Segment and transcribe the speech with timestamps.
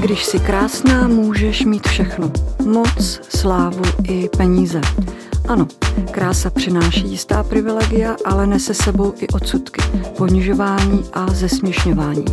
[0.00, 2.32] Když jsi krásná, můžeš mít všechno.
[2.64, 4.80] Moc, slávu i peníze.
[5.48, 5.66] Ano,
[6.10, 9.82] krása přináší jistá privilegia, ale nese sebou i odsudky,
[10.16, 12.24] ponižování a zesměšňování.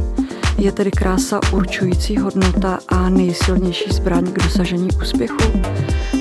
[0.58, 5.52] Je tedy krása určující hodnota a nejsilnější zbraň k dosažení úspěchu?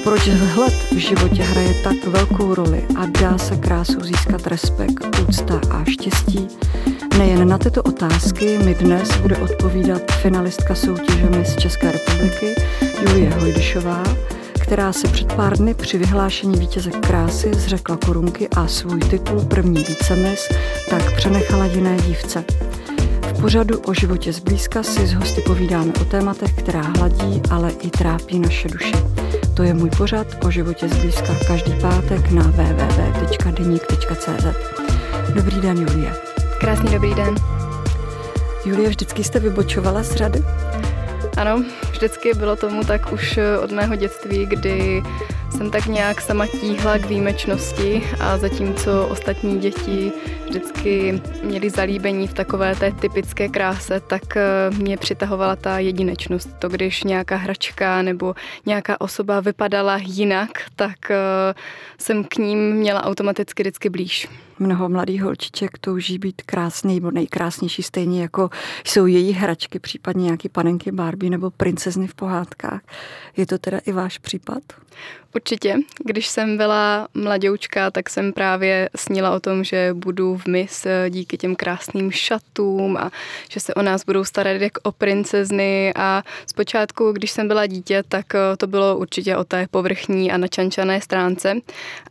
[0.05, 5.61] Proč vzhled v životě hraje tak velkou roli a dá se krásou získat respekt, úcta
[5.71, 6.49] a štěstí?
[7.19, 12.55] Nejen na tyto otázky mi dnes bude odpovídat finalistka soutěže z České republiky
[13.01, 14.03] Julie Hojdyšová,
[14.61, 19.85] která se před pár dny při vyhlášení vítěze krásy zřekla korunky a svůj titul první
[19.89, 20.49] vícemis
[20.91, 22.45] tak přenechala jiné dívce.
[23.23, 27.91] V pořadu o životě zblízka si s hosty povídáme o tématech, která hladí, ale i
[27.91, 28.97] trápí naše duše.
[29.55, 33.87] To je můj pořad o životě zblízka každý pátek na www.deník.cz.
[35.35, 36.32] Dobrý den, Julie.
[36.63, 37.35] Krásný dobrý den.
[38.65, 40.45] Julie, vždycky jste vybočovala z řady?
[41.37, 45.03] Ano, vždycky bylo tomu tak už od mého dětství, kdy
[45.53, 50.13] jsem tak nějak sama tíhla k výjimečnosti a zatímco ostatní děti
[50.45, 56.49] vždycky měli zalíbení v takové té typické kráse, tak eh, mě přitahovala ta jedinečnost.
[56.59, 58.35] To, když nějaká hračka nebo
[58.67, 61.55] nějaká osoba vypadala jinak, tak eh,
[61.99, 64.29] jsem k ním měla automaticky vždycky blíž.
[64.59, 68.51] Mnoho mladých holčiček touží být krásný nebo nejkrásnější, stejně jako
[68.85, 72.81] jsou její hračky, případně nějaký panenky Barbie nebo princezny v pohádkách.
[73.37, 74.63] Je to teda i váš případ?
[75.35, 75.77] Určitě.
[76.05, 81.11] Když jsem byla mladoučka, tak jsem právě snila o tom, že budu v mis eh,
[81.11, 83.11] díky těm krásným šatům a
[83.51, 88.03] že se o nás budou starat jak o princezny a zpočátku, když jsem byla dítě,
[88.09, 91.55] tak eh, to bylo určitě o té povrchní a načančané stránce,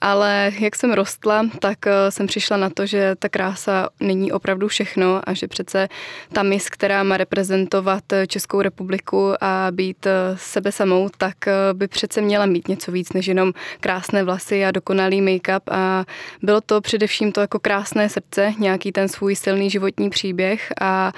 [0.01, 4.67] ale jak jsem rostla, tak eh, jsem přišla na to, že ta krása není opravdu
[4.67, 5.89] všechno a že přece
[6.33, 11.35] ta mis, která má reprezentovat Českou republiku a být sebe samou, tak
[11.73, 16.05] by přece měla mít něco víc než jenom krásné vlasy a dokonalý make-up a
[16.41, 21.11] bylo to především to jako krásné srdce, nějaký ten svůj silný životní příběh a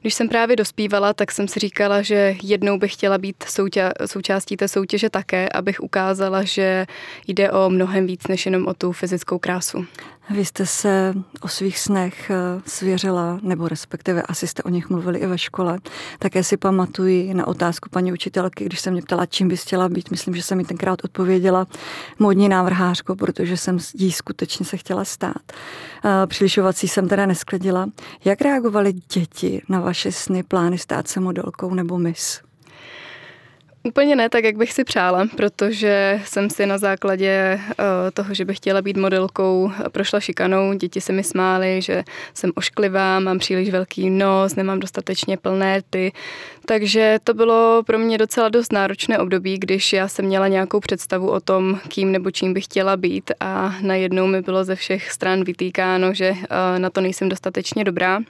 [0.00, 4.56] když jsem právě dospívala, tak jsem si říkala, že jednou bych chtěla být souča- součástí
[4.56, 6.86] té soutěže také, abych ukázala, že
[7.26, 9.86] jde o mnohem víc než jenom o tu fyzickou krásu.
[10.30, 12.34] Vy jste se o svých snech eh,
[12.66, 15.78] svěřila, nebo respektive asi jste o nich mluvili i ve škole.
[16.18, 20.10] Také si pamatuji na otázku paní učitelky, když se mě ptala, čím bys chtěla být.
[20.10, 21.66] Myslím, že jsem mi tenkrát odpověděla
[22.18, 25.52] modní návrhářko, protože jsem jí skutečně se chtěla stát.
[26.04, 27.86] Eh, Přilišovací jsem teda neskledila.
[28.24, 32.40] Jak reagovaly děti na vaše sny, plány stát se modelkou nebo mis?
[33.82, 37.74] Úplně ne tak, jak bych si přála, protože jsem si na základě eh,
[38.12, 40.74] toho, že bych chtěla být modelkou, prošla šikanou.
[40.74, 42.04] Děti se mi smály, že
[42.34, 46.12] jsem ošklivá, mám příliš velký nos, nemám dostatečně plné ty.
[46.66, 51.30] Takže to bylo pro mě docela dost náročné období, když já jsem měla nějakou představu
[51.30, 55.44] o tom, kým nebo čím bych chtěla být a najednou mi bylo ze všech stran
[55.44, 58.20] vytýkáno, že eh, na to nejsem dostatečně dobrá.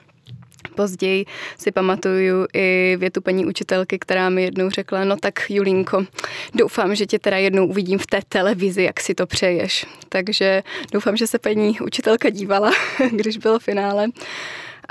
[0.75, 1.25] Později
[1.57, 6.05] si pamatuju i větu paní učitelky, která mi jednou řekla, no tak Julínko,
[6.53, 9.85] doufám, že tě teda jednou uvidím v té televizi, jak si to přeješ.
[10.09, 12.71] Takže doufám, že se paní učitelka dívala,
[13.11, 14.07] když bylo finále.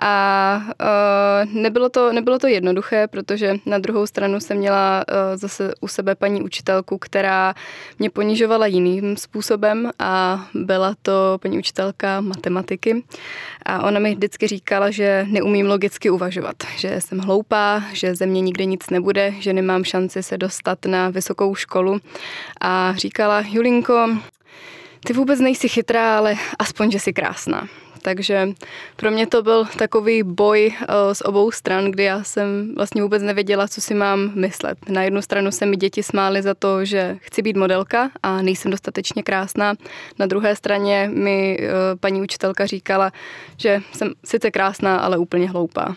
[0.03, 5.75] A uh, nebylo, to, nebylo to jednoduché, protože na druhou stranu jsem měla uh, zase
[5.81, 7.55] u sebe paní učitelku, která
[7.99, 13.05] mě ponižovala jiným způsobem a byla to paní učitelka matematiky.
[13.67, 18.41] A ona mi vždycky říkala, že neumím logicky uvažovat, že jsem hloupá, že ze mě
[18.41, 22.01] nikdy nic nebude, že nemám šanci se dostat na vysokou školu.
[22.61, 24.09] A říkala, Julinko,
[25.07, 27.69] ty vůbec nejsi chytrá, ale aspoň, že jsi krásná.
[28.03, 28.49] Takže
[28.97, 33.23] pro mě to byl takový boj eh, z obou stran, kdy já jsem vlastně vůbec
[33.23, 34.79] nevěděla, co si mám myslet.
[34.89, 38.71] Na jednu stranu se mi děti smály za to, že chci být modelka a nejsem
[38.71, 39.75] dostatečně krásná.
[40.19, 43.13] Na druhé straně mi eh, paní učitelka říkala,
[43.57, 45.97] že jsem sice krásná, ale úplně hloupá.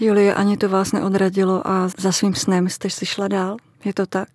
[0.00, 3.56] Julie, ani to vás neodradilo a za svým snem jste si šla dál?
[3.84, 4.28] Je to tak?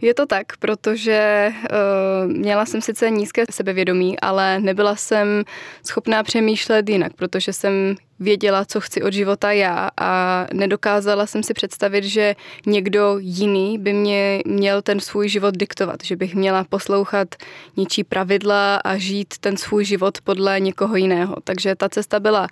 [0.00, 5.44] Je to tak, protože uh, měla jsem sice nízké sebevědomí, ale nebyla jsem
[5.86, 11.54] schopná přemýšlet jinak, protože jsem věděla, co chci od života já a nedokázala jsem si
[11.54, 12.34] představit, že
[12.66, 17.28] někdo jiný by mě měl ten svůj život diktovat, že bych měla poslouchat
[17.76, 21.36] něčí pravidla a žít ten svůj život podle někoho jiného.
[21.44, 22.48] Takže ta cesta byla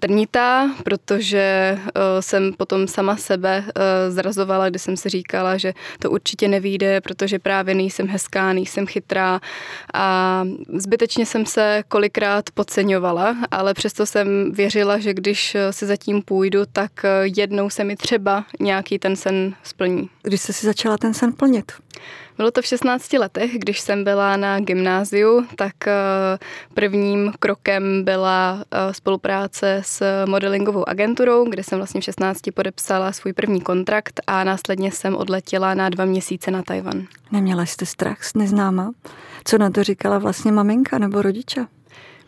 [0.00, 3.72] trnitá, protože uh, jsem potom sama sebe uh,
[4.08, 9.40] zrazovala, kdy jsem si říkala, že to určitě nevíde, protože právě nejsem hezká, nejsem chytrá
[9.94, 10.44] a
[10.74, 16.92] zbytečně jsem se kolikrát podceňovala, ale přesto jsem věřila, že když si zatím půjdu, tak
[17.22, 20.10] jednou se mi třeba nějaký ten sen splní.
[20.22, 21.72] Když jsi si začala ten sen plnit?
[22.40, 25.92] Bylo to v 16 letech, když jsem byla na gymnáziu, tak eh,
[26.74, 33.32] prvním krokem byla eh, spolupráce s modelingovou agenturou, kde jsem vlastně v 16 podepsala svůj
[33.32, 37.06] první kontrakt a následně jsem odletěla na dva měsíce na Tajvan.
[37.32, 38.92] Neměla jste strach z neznáma?
[39.44, 41.66] Co na to říkala vlastně maminka nebo rodiče?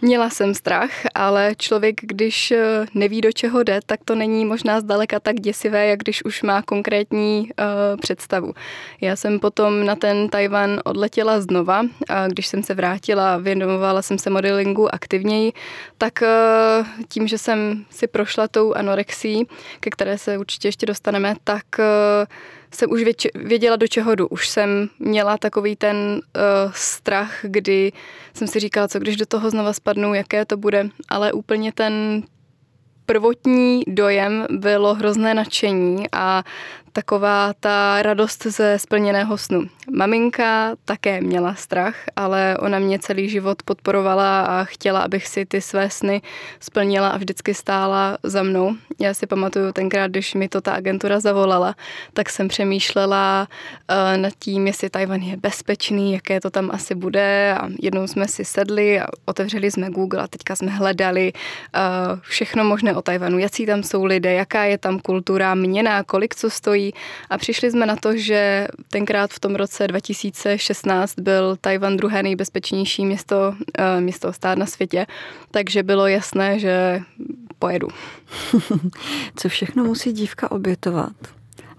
[0.05, 4.81] Měla jsem strach, ale člověk, když eh, neví, do čeho jde, tak to není možná
[4.81, 8.53] zdaleka tak děsivé, jak když už má konkrétní uh, představu.
[9.01, 14.19] Já jsem potom na ten Tajvan odletěla znova a když jsem se vrátila, věnovala jsem
[14.19, 15.53] se modelingu aktivněji,
[15.99, 19.47] tak uh, tím, že jsem si prošla tou anorexí,
[19.81, 21.85] ke které se určitě ještě dostaneme, tak uh,
[22.73, 23.05] jsem už
[23.35, 24.27] věděla, do čeho jdu.
[24.27, 27.93] Už jsem měla takový ten uh, strach, kdy
[28.35, 32.23] jsem si říkala, co když do toho znova spadnu, jaké to bude, ale úplně ten
[33.07, 36.43] prvotní dojem bylo hrozné nadšení a
[36.93, 39.63] taková ta radost ze splněného snu.
[39.91, 45.61] Maminka také měla strach, ale ona mě celý život podporovala a chtěla, abych si ty
[45.61, 46.23] své sny
[46.61, 48.75] splnila a vždycky stála za mnou.
[49.01, 51.75] Já si pamatuju tenkrát, když mi to ta agentura zavolala,
[52.13, 53.49] tak jsem přemýšlela
[53.91, 58.29] uh, nad tím, jestli Tajvan je bezpečný, jaké to tam asi bude a jednou jsme
[58.29, 63.39] si sedli a otevřeli jsme Google a teďka jsme hledali uh, všechno možné o Tajvanu,
[63.39, 66.93] jaký tam jsou lidé, jaká je tam kultura, měna, kolik co stojí, stojí.
[67.31, 73.07] A přišli jsme na to, že tenkrát v tom roce 2016 byl Tajvan druhé nejbezpečnější
[73.07, 75.07] město, eh, město stát na světě,
[75.51, 77.01] takže bylo jasné, že
[77.59, 77.89] pojedu.
[79.37, 81.13] co všechno musí dívka obětovat?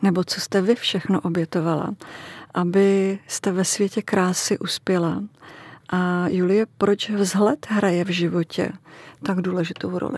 [0.01, 1.95] Nebo co jste vy všechno obětovala,
[2.53, 5.23] aby jste ve světě krásy uspěla?
[5.89, 8.71] A Julie, proč vzhled hraje v životě
[9.25, 10.17] tak důležitou roli?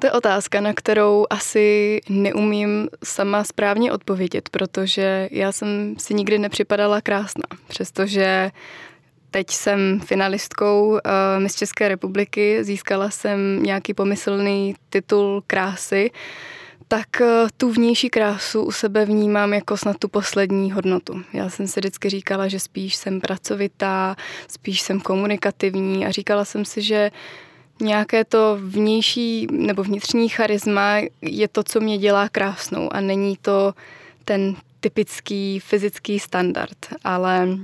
[0.00, 6.38] To je otázka, na kterou asi neumím sama správně odpovědět, protože já jsem si nikdy
[6.38, 8.50] nepřipadala krásná, přestože
[9.32, 11.00] Teď jsem finalistkou uh,
[11.38, 16.10] Miss České republiky, získala jsem nějaký pomyslný titul krásy,
[16.88, 17.26] tak uh,
[17.56, 21.22] tu vnější krásu u sebe vnímám jako snad tu poslední hodnotu.
[21.32, 24.16] Já jsem si vždycky říkala, že spíš jsem pracovitá,
[24.48, 27.10] spíš jsem komunikativní a říkala jsem si, že
[27.80, 33.74] nějaké to vnější nebo vnitřní charisma je to, co mě dělá krásnou a není to
[34.24, 37.56] ten typický fyzický standard, ale uh,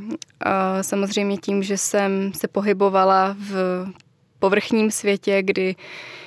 [0.81, 3.87] samozřejmě tím, že jsem se pohybovala v
[4.39, 5.77] povrchním světě, kdy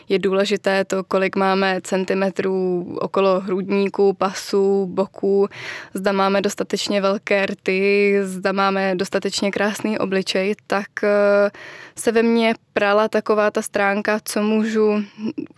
[0.10, 5.48] je důležité to, kolik máme centimetrů okolo hrudníků, pasů, boků,
[5.94, 11.52] zda máme dostatečně velké rty, zda máme dostatečně krásný obličej, tak eh,
[11.96, 15.04] se ve mně prala taková ta stránka, co můžu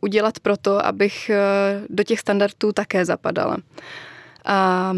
[0.01, 1.39] udělat pro to, abych eh,
[1.89, 3.57] do těch standardů také zapadala.
[4.45, 4.93] A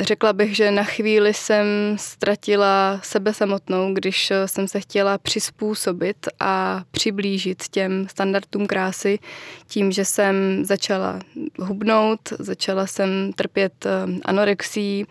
[0.00, 1.66] Řekla bych, že na chvíli jsem
[1.96, 9.18] ztratila sebe samotnou, když jsem se chtěla přizpůsobit a přiblížit těm standardům krásy
[9.66, 11.18] tím, že jsem začala
[11.58, 13.90] hubnout, začala jsem trpět eh,
[14.24, 15.06] anorexí.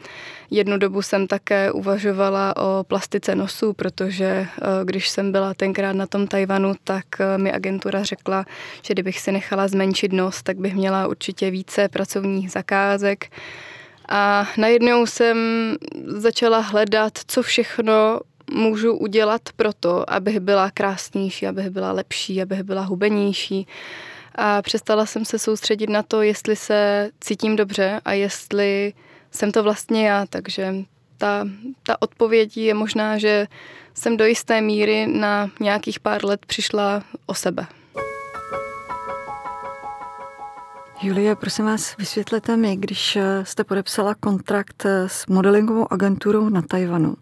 [0.51, 4.47] Jednu dobu jsem také uvažovala o plastice nosu, protože eh,
[4.83, 8.45] když jsem byla tenkrát na tom Tajvanu, tak eh, mi agentura řekla,
[8.81, 13.29] že kdybych si nechala zmenšit nos, tak bych měla určitě více pracovních zakázek
[14.09, 15.37] a najednou jsem
[16.05, 18.19] začala hledat, co všechno
[18.51, 23.67] můžu udělat pro to, abych byla krásnější, abych byla lepší, abych byla hubenější.
[24.35, 28.93] A přestala jsem se soustředit na to, jestli se cítím dobře a jestli
[29.31, 30.25] jsem to vlastně já.
[30.25, 30.75] Takže
[31.17, 31.47] ta,
[31.83, 33.47] ta odpověď je možná, že
[33.93, 37.67] jsem do jisté míry na nějakých pár let přišla o sebe.
[41.01, 46.61] Julie, prosím vás, vysvětlete mi, když eh, jste podepsala kontrakt eh, s modelingovou agenturou na
[46.61, 47.15] Tajvanu.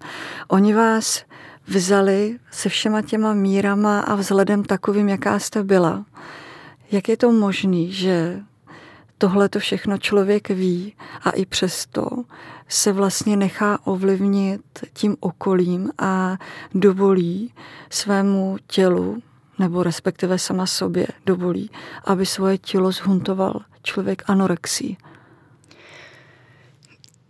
[0.47, 1.23] Oni vás
[1.67, 6.05] vzali se všema těma mírama a vzhledem takovým, jaká jste byla.
[6.91, 8.39] Jak je to možné, že
[9.17, 10.93] tohle to všechno člověk ví
[11.23, 12.07] a i přesto
[12.67, 14.61] se vlastně nechá ovlivnit
[14.93, 16.37] tím okolím a
[16.73, 17.53] dovolí
[17.89, 19.21] svému tělu
[19.59, 21.69] nebo respektive sama sobě dovolí,
[22.05, 24.97] aby svoje tělo zhuntoval člověk anorexí.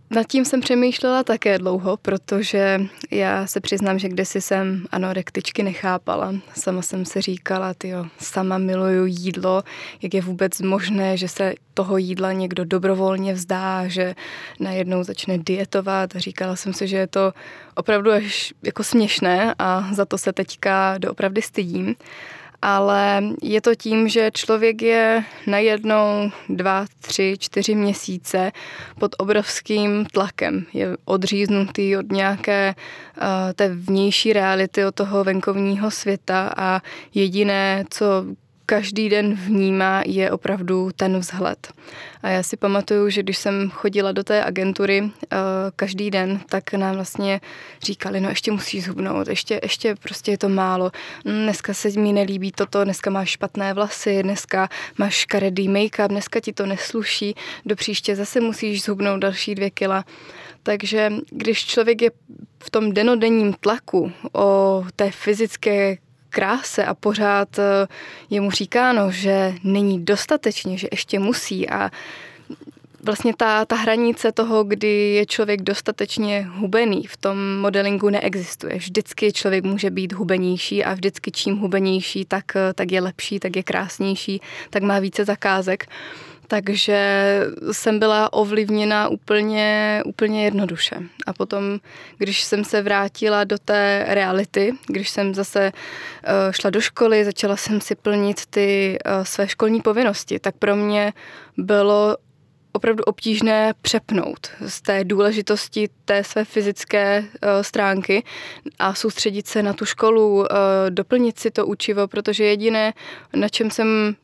[0.10, 6.34] Nad tím jsem přemýšlela také dlouho, protože já se přiznám, že kdysi jsem anorektičky nechápala.
[6.56, 9.64] Sama jsem se říkala, jo, sama miluju jídlo,
[10.02, 14.16] jak je vůbec možné, že se toho jídla někdo dobrovolně vzdá, že
[14.60, 16.10] najednou začne dietovat.
[16.16, 17.34] Říkala jsem si, že je to
[17.76, 21.96] opravdu až jako směšné a za to se teďka doopravdy stydím
[22.62, 28.52] ale je to tím, že člověk je najednou dva, tři, čtyři měsíce
[29.00, 30.66] pod obrovským tlakem.
[30.74, 32.76] Je odříznutý od nějaké
[33.18, 33.24] uh,
[33.56, 36.82] té vnější reality, od toho venkovního světa a
[37.14, 38.06] jediné, co
[38.70, 41.74] každý den vnímá, je opravdu ten vzhled.
[42.24, 45.10] A já si pamatuju, že když jsem chodila do té agentury uh,
[45.76, 47.42] každý den, tak nám vlastně
[47.82, 50.92] říkali, no ještě musíš zhubnout, ještě, ještě prostě je to málo.
[51.26, 56.54] Dneska se mi nelíbí toto, dneska máš špatné vlasy, dneska máš škaredý make-up, dneska ti
[56.54, 60.06] to nesluší, do příště zase musíš zhubnout další dvě kila.
[60.64, 62.12] Takže když člověk je
[62.64, 65.98] v tom denodenním tlaku o té fyzické
[66.30, 67.88] kráse a pořád eh,
[68.30, 71.92] je mu říkáno, že není dostatečně, že ještě musí a
[73.04, 78.76] vlastně ta, ta hranice toho, kdy je člověk dostatečně hubený, v tom modelingu neexistuje.
[78.76, 83.56] Vždycky člověk může být hubenější a vždycky čím hubenější, tak, eh, tak je lepší, tak
[83.56, 85.86] je krásnější, tak má více zakázek.
[86.48, 90.96] Takže jsem byla ovlivněna úplně, úplně jednoduše.
[91.26, 91.80] A potom,
[92.18, 95.72] když jsem se vrátila do té reality, když jsem zase
[96.24, 100.76] eh, šla do školy, začala jsem si plnit ty eh, své školní povinnosti, tak pro
[100.76, 101.14] mě
[101.58, 102.18] bylo
[102.72, 108.24] opravdu obtížné přepnout z té důležitosti té své fyzické uh, stránky
[108.80, 110.46] a soustředit se na tu školu,
[110.90, 112.94] doplnit si to učivo, protože jediné,
[113.34, 114.16] na čem jsem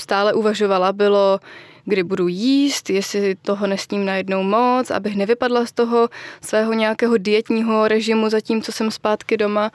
[0.00, 1.40] stále uvažovala, bylo,
[1.84, 6.08] kdy budu jíst, jestli toho nesním najednou moc, abych nevypadla z toho
[6.40, 9.70] svého nějakého dietního režimu, zatímco jsem zpátky doma.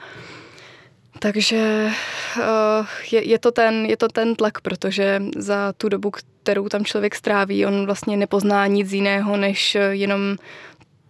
[1.18, 1.90] Takže
[2.36, 6.10] uh, je, je, to ten, je to ten tlak, protože za tu dobu,
[6.42, 10.36] kterou tam člověk stráví, on vlastně nepozná nic jiného, než jenom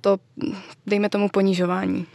[0.00, 0.16] to,
[0.86, 2.06] dejme tomu, ponižování.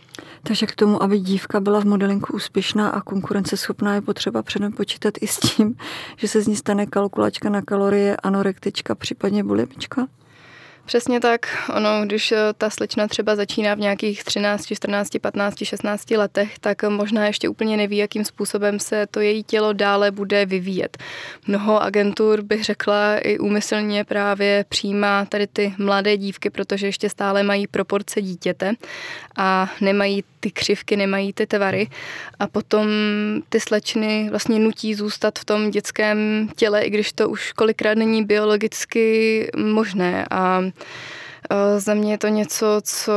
[0.48, 5.14] Takže k tomu, aby dívka byla v modelinku úspěšná a konkurenceschopná, je potřeba předem počítat
[5.22, 5.76] i s tím,
[6.18, 10.08] že se z ní stane kalkulačka na kalorie, anorektička, případně bulimička?
[10.86, 11.70] Přesně tak.
[11.76, 16.84] Ono, když eh, ta slečna třeba začíná v nějakých 13, 14, 15, 16 letech, tak
[16.84, 20.98] možná ještě úplně neví, jakým způsobem se to její tělo dále bude vyvíjet.
[21.48, 27.44] Mnoho agentur, bych řekla, i úmyslně právě přijímá tady ty mladé dívky, protože ještě stále
[27.44, 28.74] mají proporce dítěte
[29.38, 31.88] a nemají ty křivky, nemají ty tvary
[32.40, 32.88] a potom
[33.50, 38.26] ty slečny vlastně nutí zůstat v tom dětském těle, i když to už kolikrát není
[38.26, 40.62] biologicky možné a
[41.78, 43.14] za mě je to něco, co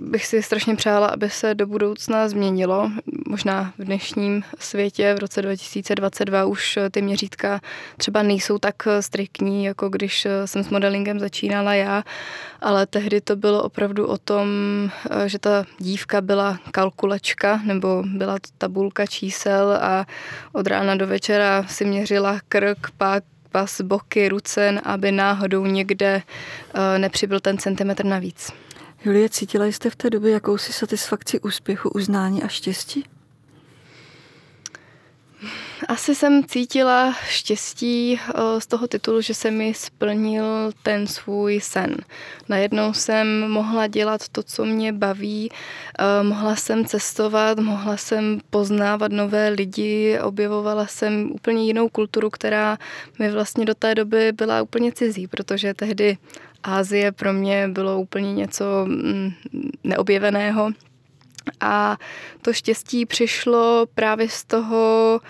[0.00, 2.90] bych si strašně přála, aby se do budoucna změnilo.
[3.28, 7.60] Možná v dnešním světě v roce 2022 už ty měřítka
[7.96, 12.04] třeba nejsou tak striktní, jako když jsem s modelingem začínala já,
[12.60, 14.48] ale tehdy to bylo opravdu o tom,
[15.26, 20.06] že ta dívka byla kalkulačka nebo byla tabulka čísel a
[20.52, 26.22] od rána do večera si měřila krk, pak pas, boky, ruce, aby náhodou někde
[26.74, 28.52] eh, nepřibyl ten centimetr navíc.
[29.04, 33.04] Julie, cítila jste v té době jakousi satisfakci úspěchu, uznání a štěstí?
[35.88, 41.96] Asi jsem cítila štěstí eh, z toho titulu, že se mi splnil ten svůj sen.
[42.48, 45.50] Najednou jsem mohla dělat to, co mě baví,
[45.98, 52.78] eh, mohla jsem cestovat, mohla jsem poznávat nové lidi, objevovala jsem úplně jinou kulturu, která
[53.18, 56.18] mi vlastně do té doby byla úplně cizí, protože tehdy
[56.62, 59.32] Ázie pro mě bylo úplně něco mm,
[59.84, 60.70] neobjeveného.
[61.60, 61.96] A
[62.42, 65.20] to štěstí přišlo právě z toho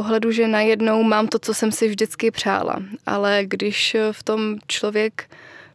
[0.00, 2.76] pohledu, že najednou mám to, co jsem si vždycky přála.
[3.06, 5.30] Ale když v tom člověk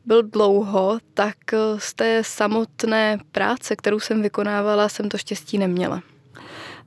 [0.05, 1.37] byl dlouho, tak
[1.77, 6.01] z té samotné práce, kterou jsem vykonávala, jsem to štěstí neměla.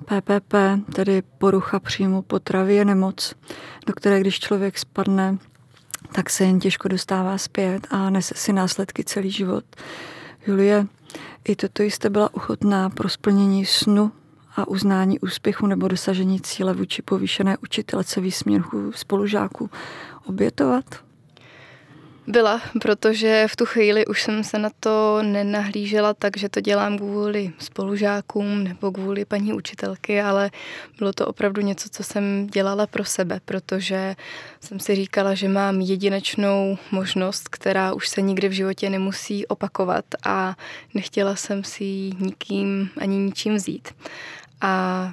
[0.05, 0.55] PPP,
[0.95, 3.35] tedy porucha příjmu potravy, je nemoc,
[3.87, 5.39] do které když člověk spadne,
[6.13, 9.65] tak se jen těžko dostává zpět a nese si následky celý život.
[10.47, 10.87] Julie,
[11.45, 14.13] i toto jste byla ochotná pro splnění snu
[14.59, 19.71] a uznání úspěchu nebo dosažení cíle vůči povýšené učitelce výsměchu spolužáků
[20.27, 20.85] obětovat?
[22.27, 26.99] Byla, protože v tu chvíli už jsem se na to nenahlížela tak, že to dělám
[26.99, 30.51] kvůli spolužákům nebo kvůli paní učitelky, ale
[30.99, 34.17] bylo to opravdu něco, co jsem dělala pro sebe, protože
[34.61, 40.05] jsem si říkala, že mám jedinečnou možnost, která už se nikdy v životě nemusí opakovat
[40.27, 40.57] a
[40.95, 43.89] nechtěla jsem si ji nikým ani ničím vzít.
[44.61, 45.13] A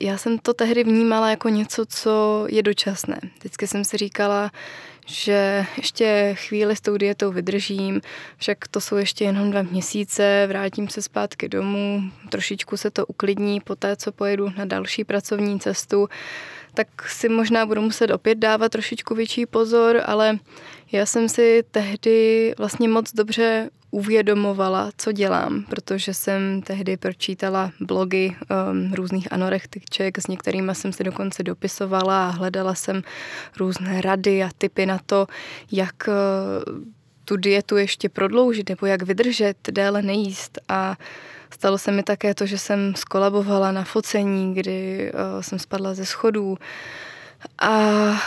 [0.00, 3.20] já jsem to tehdy vnímala jako něco, co je dočasné.
[3.38, 4.50] Vždycky jsem si říkala,
[5.06, 8.00] že ještě chvíli s tou dietou vydržím,
[8.36, 13.60] však to jsou ještě jenom dva měsíce, vrátím se zpátky domů, trošičku se to uklidní
[13.60, 16.08] po té, co pojedu na další pracovní cestu,
[16.74, 20.38] tak si možná budu muset opět dávat trošičku větší pozor, ale
[20.92, 28.36] já jsem si tehdy vlastně moc dobře uvědomovala, co dělám, protože jsem tehdy pročítala blogy
[28.36, 33.02] um, různých anorektiček, s některými jsem si dokonce dopisovala a hledala jsem
[33.58, 35.26] různé rady a typy na to,
[35.72, 36.74] jak uh,
[37.24, 40.96] tu dietu ještě prodloužit nebo jak vydržet, déle nejíst a
[41.54, 46.06] Stalo se mi také to, že jsem skolabovala na focení, kdy uh, jsem spadla ze
[46.06, 46.58] schodů.
[47.58, 47.70] A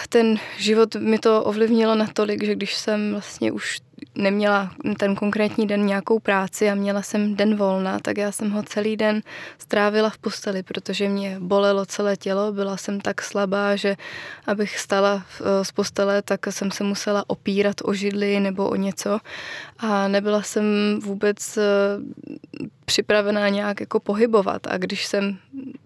[0.09, 3.79] ten život mi to ovlivnilo natolik, že když jsem vlastně už
[4.15, 8.63] neměla ten konkrétní den nějakou práci a měla jsem den volna, tak já jsem ho
[8.63, 9.21] celý den
[9.57, 13.95] strávila v posteli, protože mě bolelo celé tělo, byla jsem tak slabá, že
[14.47, 15.23] abych stala
[15.63, 19.19] z postele, tak jsem se musela opírat o židli nebo o něco
[19.79, 20.63] a nebyla jsem
[21.03, 21.61] vůbec eh,
[22.85, 25.37] připravená nějak jako pohybovat a když jsem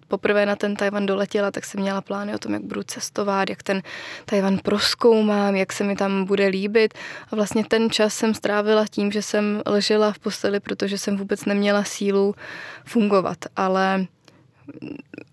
[0.08, 3.64] poprvé na ten Tajvan doletěla, tak jsem měla plány o tom, jak budu cestovat, jak
[3.64, 3.82] ten
[4.26, 6.94] Tajvan proskoumám, jak se mi tam bude líbit.
[7.32, 11.46] A vlastně ten čas jsem strávila tím, že jsem ležela v posteli, protože jsem vůbec
[11.46, 12.36] neměla sílu
[12.86, 13.38] fungovat.
[13.56, 14.06] Ale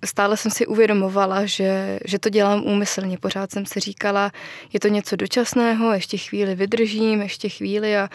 [0.04, 3.18] stále jsem si uvědomovala, že, že to dělám úmyslně.
[3.18, 4.32] Pořád jsem si říkala,
[4.72, 8.08] je to něco dočasného, ještě chvíli vydržím, ještě chvíli a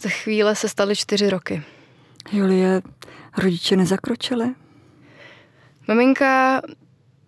[0.00, 1.62] za chvíle se staly čtyři roky.
[2.32, 2.82] Julie,
[3.38, 4.54] rodiče nezakročili?
[5.88, 6.62] Maminka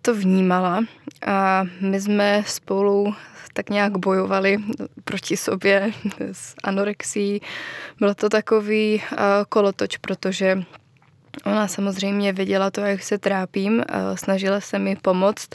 [0.01, 0.83] to vnímala
[1.27, 3.15] a my jsme spolu
[3.53, 4.57] tak nějak bojovali
[5.03, 5.91] proti sobě
[6.31, 7.41] s anorexí.
[7.99, 9.01] Bylo to takový
[9.49, 10.63] kolotoč, protože
[11.45, 13.83] ona samozřejmě věděla to, jak se trápím,
[14.15, 15.49] snažila se mi pomoct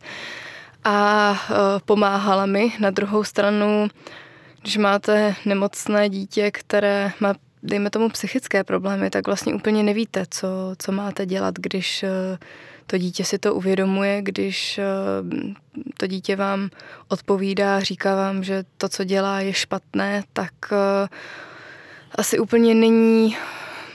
[0.85, 1.35] a
[1.85, 2.73] pomáhala mi.
[2.81, 3.89] Na druhou stranu,
[4.63, 10.49] když máte nemocné dítě, které má dejme tomu psychické problémy, tak vlastně úplně nevíte, co,
[10.79, 12.05] co máte dělat, když
[12.91, 14.85] to dítě si to uvědomuje, když eh,
[15.97, 16.71] to dítě vám
[17.09, 21.09] odpovídá, říká vám, že to, co dělá, je špatné, tak eh,
[22.15, 23.37] asi úplně není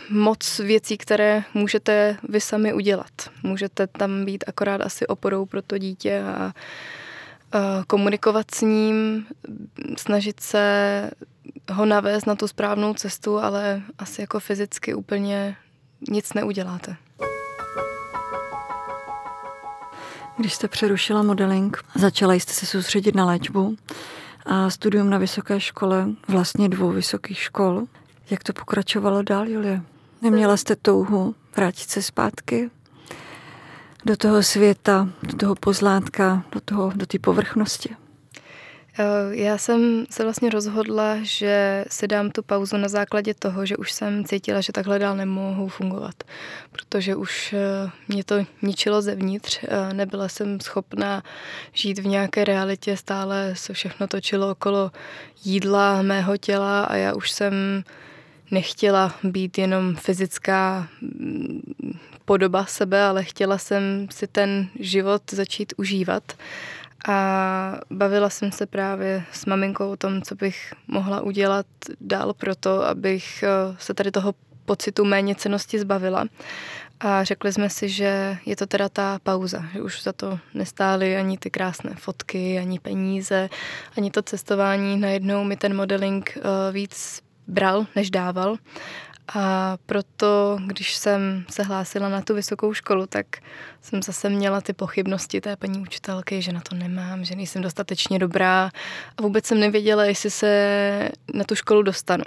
[0.09, 3.11] moc věcí, které můžete vy sami udělat.
[3.43, 6.53] Můžete tam být akorát asi oporou pro to dítě a
[7.87, 9.25] komunikovat s ním,
[9.97, 11.11] snažit se
[11.71, 15.55] ho navést na tu správnou cestu, ale asi jako fyzicky úplně
[16.09, 16.95] nic neuděláte.
[20.37, 23.75] Když jste přerušila modeling, začala jste se soustředit na léčbu
[24.45, 27.83] a studium na vysoké škole, vlastně dvou vysokých škol.
[28.29, 29.81] Jak to pokračovalo dál, Julie?
[30.25, 32.69] Neměla jste touhu vrátit se zpátky
[34.05, 37.95] do toho světa, do toho pozlátka, do toho, do té povrchnosti?
[38.99, 43.77] Eh, já jsem se vlastně rozhodla, že si dám tu pauzu na základě toho, že
[43.77, 46.23] už jsem cítila, že takhle dál nemohu fungovat,
[46.71, 51.23] protože už eh, mě to ničilo zevnitř, eh, nebyla jsem schopná
[51.73, 54.91] žít v nějaké realitě, stále se všechno točilo okolo
[55.43, 57.83] jídla mého těla a já už jsem
[58.51, 61.61] nechtěla být jenom fyzická mm,
[62.25, 66.23] podoba sebe, ale chtěla jsem si ten život začít užívat
[67.07, 71.65] a bavila jsem se právě s maminkou o tom, co bych mohla udělat
[72.01, 74.33] dál pro to, abych eh, se tady toho
[74.65, 76.25] pocitu méně cenosti zbavila.
[76.99, 81.17] A řekli jsme si, že je to teda ta pauza, že už za to nestály
[81.17, 83.49] ani ty krásné fotky, ani peníze,
[83.97, 84.97] ani to cestování.
[84.97, 88.57] Najednou mi ten modeling eh, víc bral, než dával.
[89.33, 93.25] A proto, když jsem se hlásila na tu vysokou školu, tak
[93.81, 98.19] jsem zase měla ty pochybnosti té paní učitelky, že na to nemám, že nejsem dostatečně
[98.19, 98.69] dobrá
[99.17, 102.23] a vůbec jsem nevěděla, jestli se na tu školu dostanu.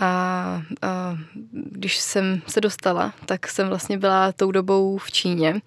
[0.00, 1.16] A, a
[1.52, 5.60] když jsem se dostala, tak jsem vlastně byla tou dobou v Číně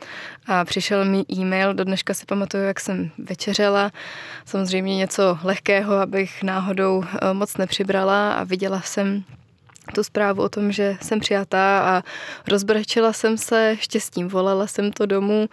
[0.48, 3.91] a přišel mi e-mail, do dneška si pamatuju, jak jsem večeřela,
[4.46, 9.24] samozřejmě něco lehkého, abych náhodou eh, moc nepřibrala a viděla jsem
[9.96, 12.04] tu zprávu o tom, že jsem přijatá a
[12.48, 15.50] rozbrečela jsem se štěstím, volala jsem to domů,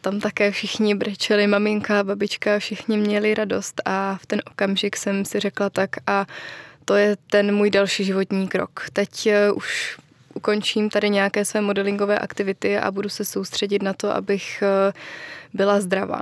[0.00, 5.40] tam také všichni brečeli, maminka, babička, všichni měli radost a v ten okamžik jsem si
[5.40, 6.26] řekla tak a
[6.84, 8.86] to je ten můj další životní krok.
[8.92, 9.98] Teď e, už
[10.34, 14.92] ukončím tady nějaké své modelingové aktivity a budu se soustředit na to, abych e,
[15.54, 16.20] byla zdravá.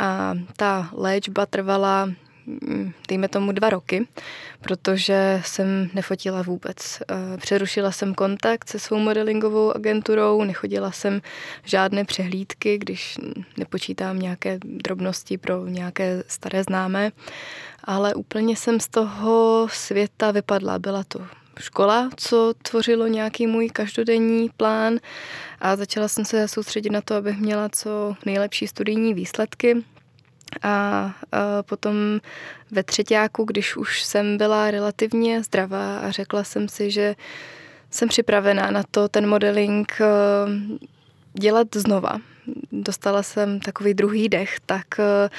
[0.00, 2.10] A ta léčba trvala
[3.08, 4.08] dejme tomu dva roky,
[4.60, 7.02] protože jsem nefotila vůbec.
[7.10, 11.20] Eh, přerušila jsem kontakt se svou modelingovou agenturou, nechodila jsem
[11.64, 13.18] žádné přehlídky, když
[13.56, 17.12] nepočítám nějaké drobnosti pro nějaké staré známé,
[17.84, 20.78] ale úplně jsem z toho světa vypadla.
[20.78, 21.26] Byla to
[21.60, 24.98] škola, co tvořilo nějaký můj každodenní plán
[25.60, 29.84] a začala jsem se soustředit na to, abych měla co nejlepší studijní výsledky,
[30.62, 31.14] a,
[31.62, 32.20] potom
[32.70, 37.14] ve třetíku, když už jsem byla relativně zdravá a řekla jsem si, že
[37.90, 40.06] jsem připravená na to ten modeling eh,
[41.32, 42.18] dělat znova.
[42.72, 45.30] Dostala jsem takový druhý dech, tak eh,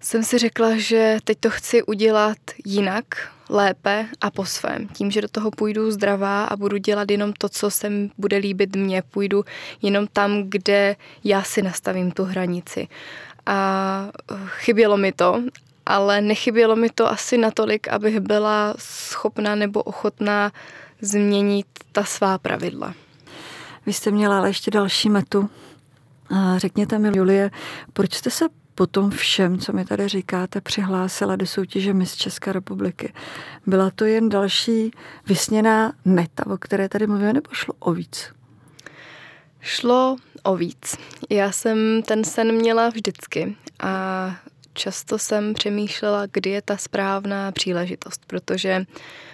[0.00, 3.04] jsem si řekla, že teď to chci udělat jinak,
[3.48, 4.88] lépe a po svém.
[4.88, 8.76] Tím, že do toho půjdu zdravá a budu dělat jenom to, co se bude líbit
[8.76, 9.44] mně, půjdu
[9.82, 12.88] jenom tam, kde já si nastavím tu hranici
[13.46, 14.08] a
[14.46, 15.42] chybělo mi to,
[15.86, 20.52] ale nechybělo mi to asi natolik, abych byla schopná nebo ochotná
[21.00, 22.94] změnit ta svá pravidla.
[23.86, 25.50] Vy jste měla ale ještě další metu.
[26.56, 27.50] Řekněte mi, Julie,
[27.92, 32.52] proč jste se po tom všem, co mi tady říkáte, přihlásila do soutěže Miss České
[32.52, 33.12] republiky?
[33.66, 34.90] Byla to jen další
[35.26, 38.32] vysněná meta, o které tady mluvíme, nebo šlo o víc?
[39.60, 40.96] Šlo o víc.
[41.30, 44.36] Já jsem ten sen měla vždycky a
[44.74, 48.84] často jsem přemýšlela, kdy je ta správná příležitost, protože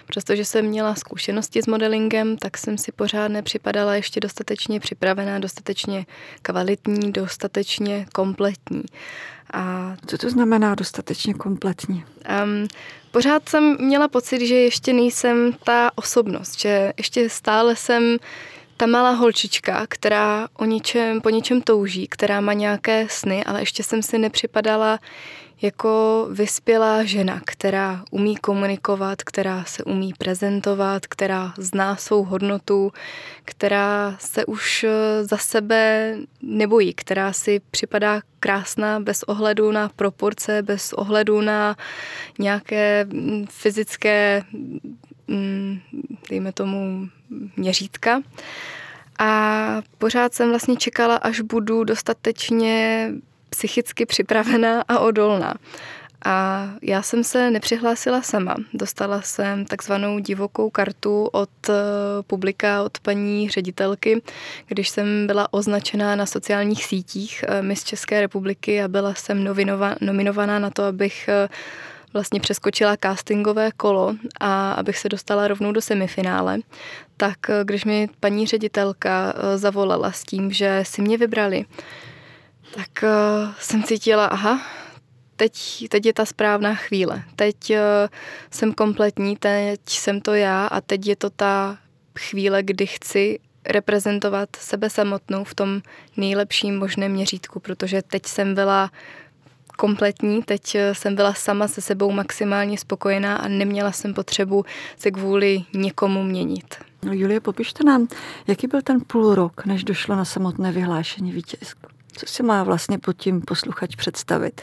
[0.09, 6.05] přestože jsem měla zkušenosti s modelingem, tak jsem si pořád nepřipadala ještě dostatečně připravená, dostatečně
[6.41, 8.83] kvalitní, dostatečně kompletní.
[9.53, 12.05] A Co to znamená dostatečně kompletní?
[12.43, 12.67] Um,
[13.11, 18.17] pořád jsem měla pocit, že ještě nejsem ta osobnost, že ještě stále jsem
[18.79, 23.83] ta malá holčička, která o něčem, po něčem touží, která má nějaké sny, ale ještě
[23.83, 24.99] jsem si nepřipadala
[25.61, 32.91] jako vyspělá žena, která umí komunikovat, která se umí prezentovat, která zná svou hodnotu,
[33.45, 40.61] která se už eh, za sebe nebojí, která si připadá krásná bez ohledu na proporce,
[40.61, 41.75] bez ohledu na
[42.39, 44.43] nějaké mm, fyzické,
[45.27, 45.79] mm,
[46.29, 47.09] dejme tomu,
[47.57, 48.21] měřítka.
[49.19, 53.09] A pořád jsem vlastně čekala, až budu dostatečně
[53.49, 55.53] psychicky připravená a odolná.
[56.25, 58.55] A já jsem se nepřihlásila sama.
[58.73, 61.73] Dostala jsem takzvanou divokou kartu od eh,
[62.27, 64.21] publika, od paní ředitelky,
[64.67, 69.43] když jsem byla označená na sociálních sítích eh, Miss České republiky a byla jsem
[70.01, 71.49] nominovaná na to, abych eh,
[72.13, 76.57] vlastně přeskočila castingové kolo a abych se dostala rovnou do semifinále,
[77.17, 81.65] tak eh, když mi paní ředitelka eh, zavolala s tím, že si mě vybrali,
[82.75, 83.07] tak eh,
[83.59, 84.61] jsem cítila, aha,
[85.35, 87.23] teď, teď je ta správná chvíle.
[87.35, 87.55] Teď
[88.51, 91.77] jsem kompletní, teď jsem to já a teď je to ta
[92.19, 95.81] chvíle, kdy chci reprezentovat sebe samotnou v tom
[96.17, 98.91] nejlepším možném měřítku, protože teď jsem byla
[99.79, 100.43] kompletní.
[100.43, 104.65] Teď eh, jsem byla sama se sebou maximálně spokojená a neměla jsem potřebu
[104.97, 106.75] se kvůli někomu měnit.
[107.03, 108.07] No, Julie, popište nám,
[108.47, 111.87] jaký byl ten půl rok, než došlo na samotné vyhlášení vítězku?
[112.11, 114.61] Co si má vlastně pod tím posluchač představit?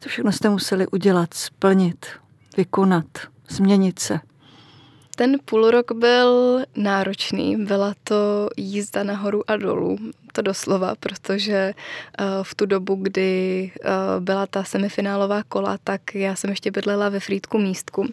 [0.00, 2.06] Co všechno jste museli udělat, splnit,
[2.56, 3.06] vykonat,
[3.48, 4.20] změnit se?
[5.20, 9.98] Ten půl rok byl náročný, byla to jízda nahoru a dolů,
[10.32, 16.34] to doslova, protože eh, v tu dobu, kdy eh, byla ta semifinálová kola, tak já
[16.34, 18.08] jsem ještě bydlela ve Frýdku místku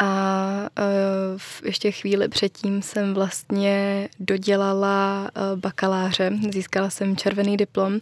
[0.00, 8.00] a uh, ještě chvíli předtím jsem vlastně dodělala uh, bakaláře, získala jsem červený diplom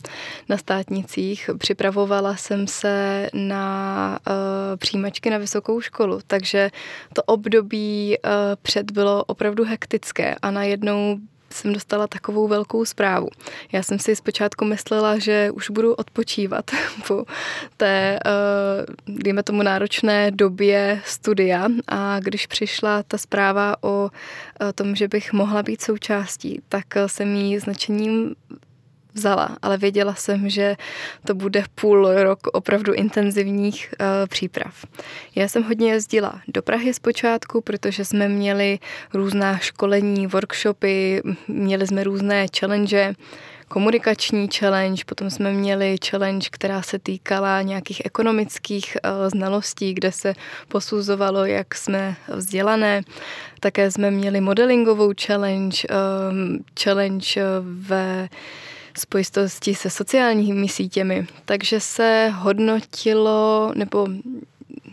[0.48, 4.34] na státnicích, připravovala jsem se na uh,
[4.76, 6.70] přijímačky na vysokou školu, takže
[7.14, 8.16] to období
[8.62, 11.18] před bylo opravdu hektické a najednou
[11.50, 13.28] jsem dostala takovou velkou zprávu.
[13.72, 16.70] Já jsem si zpočátku myslela, že už budu odpočívat
[17.06, 17.24] po
[17.76, 24.11] té, eh, dejme tomu, náročné době studia a když přišla ta zpráva o
[24.74, 28.34] tom, že bych mohla být součástí, tak jsem jí značením
[29.14, 30.77] vzala, ale věděla jsem, že
[31.27, 34.85] to bude půl rok opravdu intenzivních uh, příprav.
[35.35, 38.79] Já jsem hodně jezdila do Prahy zpočátku, protože jsme měli
[39.14, 43.14] různá školení, workshopy, měli jsme různé challenge,
[43.68, 50.35] komunikační challenge, potom jsme měli challenge, která se týkala nějakých ekonomických uh, znalostí, kde se
[50.68, 53.03] posuzovalo, jak jsme vzdělané.
[53.61, 55.79] Také jsme měli modelingovou challenge,
[56.31, 58.29] um, challenge ve
[58.98, 61.26] spojitosti se sociálními sítěmi.
[61.44, 64.08] Takže se hodnotilo, nebo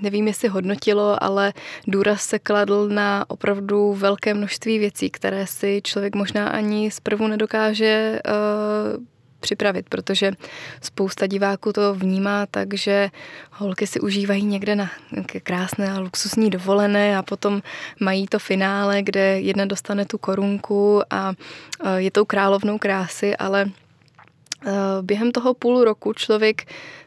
[0.02, 1.54] nevím, jestli hodnotilo, ale
[1.88, 8.20] důraz se kladl na opravdu velké množství věcí, které si člověk možná ani zprvu nedokáže
[8.98, 9.04] uh,
[9.46, 10.32] připravit, protože
[10.82, 13.10] spousta diváků to vnímá tak, že
[13.52, 14.90] holky si užívají někde na
[15.44, 17.62] krásné a luxusní dovolené a potom
[18.00, 23.66] mají to finále, kde jedna dostane tu korunku a eh, je tou královnou krásy, ale
[25.02, 26.66] během toho půl roku člověk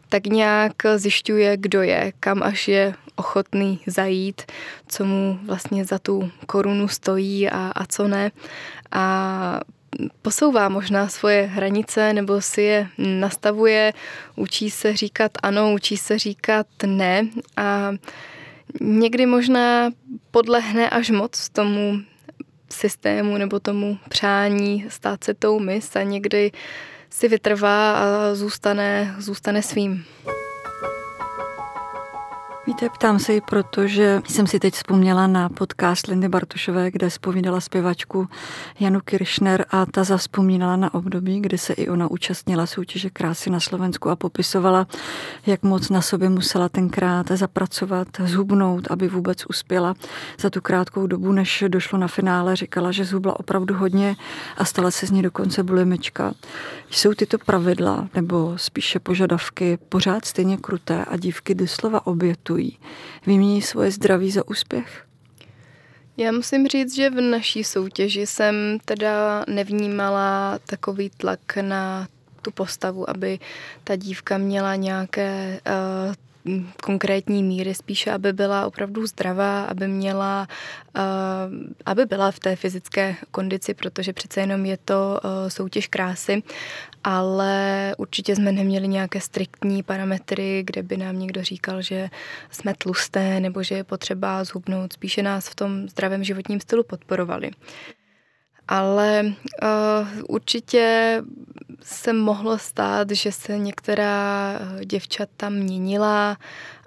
[0.09, 4.43] tak nějak zjišťuje, kdo je, kam až je ochotný zajít,
[4.89, 8.31] co mu vlastně za tu korunu stojí a, a co ne.
[8.93, 9.61] A
[10.23, 13.93] posouvá možná svoje hranice nebo si je nastavuje,
[14.37, 17.93] učí se říkat ano, učí se říkat ne a
[18.81, 19.91] někdy možná
[20.31, 21.99] podlehne až moc tomu
[22.73, 26.53] systému nebo tomu přání stát se tou mis a někdy
[27.11, 30.05] si vytrvá a zůstane, zůstane svým.
[32.69, 37.11] Víte, ptám se i proto, že jsem si teď vzpomněla na podcast Lindy Bartošové, kde
[37.11, 38.29] spovídala zpěvačku
[38.81, 43.61] Janu Kiršner a ta zaspomínala na období, kdy se i ona účastnila soutěže krásy na
[43.61, 44.87] Slovensku a popisovala,
[45.47, 49.95] jak moc na sobě musela tenkrát zapracovat, zhubnout, aby vůbec uspěla
[50.41, 52.57] za tu krátkou dobu, než došlo na finále.
[52.57, 54.17] Říkala, že zhubla opravdu hodně
[54.57, 56.35] a stala se z ní dokonce bulimička.
[56.91, 62.07] Jsou tyto pravidla nebo spíše požadavky pořád stejně kruté a dívky doslova
[62.59, 62.79] obětují?
[63.27, 65.05] Vymění svoje zdraví za úspěch?
[66.17, 72.09] Já musím říct, že v naší soutěži jsem teda nevnímala takový tlak na
[72.43, 73.39] tu postavu, aby
[73.85, 76.15] ta dívka měla nějaké uh,
[76.83, 80.49] konkrétní míry, spíše, aby byla opravdu zdravá, aby měla,
[80.97, 81.03] uh,
[81.87, 86.43] aby byla v té fyzické kondici, protože přece jenom je to uh, soutěž krásy,
[87.05, 92.11] ale určitě jsme neměli nějaké striktní parametry, kde by nám někdo říkal, že
[92.51, 94.93] jsme tlusté nebo že je potřeba zhubnout.
[94.93, 97.51] Spíše nás v tom zdravém životním stylu podporovali.
[98.69, 101.23] Ale uh, určitě
[101.83, 106.37] se mohlo stát, že se některá eh, děvčata měnila,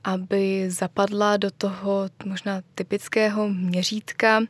[0.03, 4.43] aby zapadla do toho možná typického měřítka.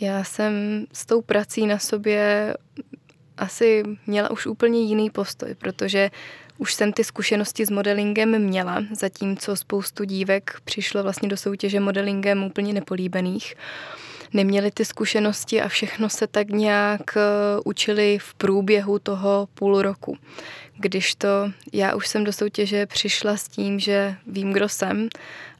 [0.00, 2.54] Já jsem s tou prací na sobě
[3.36, 6.10] asi měla už úplně jiný postoj, protože
[6.58, 12.44] už jsem ty zkušenosti s modelingem měla, zatímco spoustu dívek přišlo vlastně do soutěže modelingem
[12.44, 13.54] úplně nepolíbených.
[14.32, 17.20] Neměli ty zkušenosti a všechno se tak nějak eh,
[17.64, 20.18] učili v průběhu toho půl roku.
[20.76, 21.28] Když to
[21.72, 25.08] já už jsem do soutěže přišla s tím, že vím, kdo jsem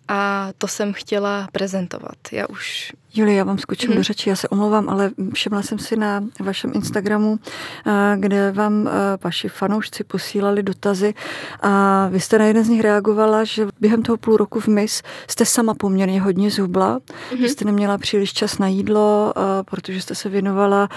[0.09, 2.17] a to jsem chtěla prezentovat.
[2.33, 3.97] Já už Julie, já vám skočím hmm.
[3.97, 7.39] do řeči, já se omlouvám, ale všimla jsem si na vašem Instagramu,
[7.87, 8.91] eh, kde vám eh,
[9.25, 11.15] vaši fanoušci posílali dotazy
[11.61, 15.03] a vy jste na jeden z nich reagovala, že během toho půl roku v MIS
[15.31, 16.99] jste sama poměrně hodně zhubla,
[17.31, 17.41] hmm.
[17.41, 20.89] že jste neměla příliš čas na jídlo, eh, protože jste se věnovala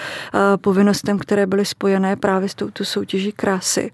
[0.62, 3.92] povinnostem, které byly spojené právě s touto soutěží krásy.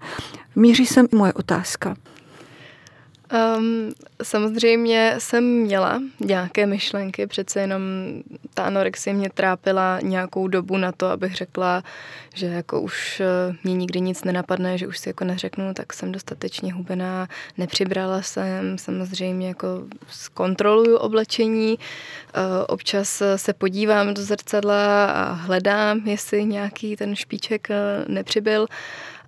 [0.56, 1.96] Míří sem moje otázka.
[3.34, 3.92] Um,
[4.22, 7.82] samozřejmě jsem měla nějaké myšlenky, přece jenom
[8.54, 11.82] ta anorexie mě trápila nějakou dobu na to, abych řekla,
[12.34, 16.12] že jako už eh, mě nikdy nic nenapadne, že už si jako neřeknu, tak jsem
[16.12, 19.68] dostatečně hubená, nepřibrala jsem, samozřejmě jako
[20.08, 27.68] zkontroluju oblečení, uh, občas se podívám do zrcadla a hledám, jestli nějaký ten špiček
[28.08, 28.66] nepřibyl,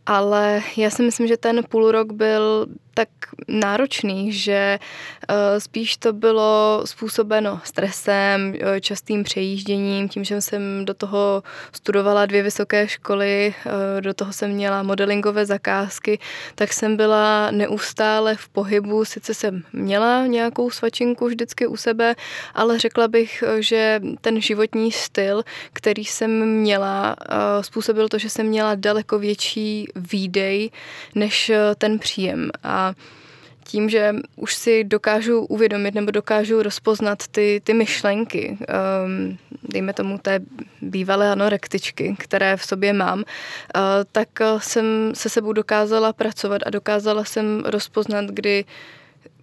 [0.06, 3.08] ale já si myslím, že ten půl rok byl tak
[3.48, 4.78] náročný, že
[5.28, 12.26] eh, spíš to bylo způsobeno stresem, eh, častým přejížděním, tím, že jsem do toho studovala
[12.26, 16.18] dvě vysoké školy, eh, do toho jsem měla modelingové zakázky,
[16.54, 22.14] tak jsem byla neustále v pohybu, sice jsem měla nějakou svačinku vždycky u sebe,
[22.54, 27.16] ale řekla bych, že ten životní styl, který jsem měla,
[27.60, 30.70] způsobil to, že jsem měla daleko větší výdej
[31.14, 32.50] než ten příjem.
[32.62, 32.85] A
[33.64, 38.58] tím, že už si dokážu uvědomit nebo dokážu rozpoznat ty, ty myšlenky,
[39.04, 40.40] um, dejme tomu té
[40.82, 43.24] bývalé anorektičky, které v sobě mám, uh,
[44.12, 48.64] tak jsem se sebou dokázala pracovat a dokázala jsem rozpoznat, kdy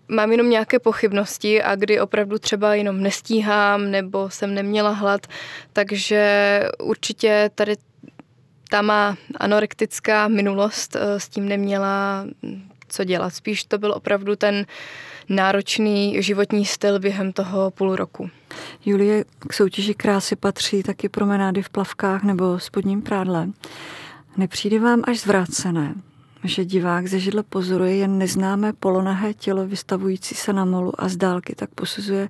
[0.07, 5.27] mám jenom nějaké pochybnosti a kdy opravdu třeba jenom nestíhám nebo jsem neměla hlad,
[5.73, 7.75] takže určitě tady
[8.69, 12.25] ta má anorektická minulost eh, s tím neměla
[12.93, 13.35] co dělat.
[13.35, 14.65] Spíš to byl opravdu ten
[15.29, 18.29] náročný životní styl během toho půl roku.
[18.85, 23.49] Julie, k soutěži krásy patří taky promenády v plavkách nebo spodním prádle.
[24.37, 25.95] Nepřijde vám až zvrácené,
[26.43, 31.17] že divák ze židle pozoruje jen neznámé polonahé tělo vystavující se na molu a z
[31.17, 32.29] dálky tak posuzuje,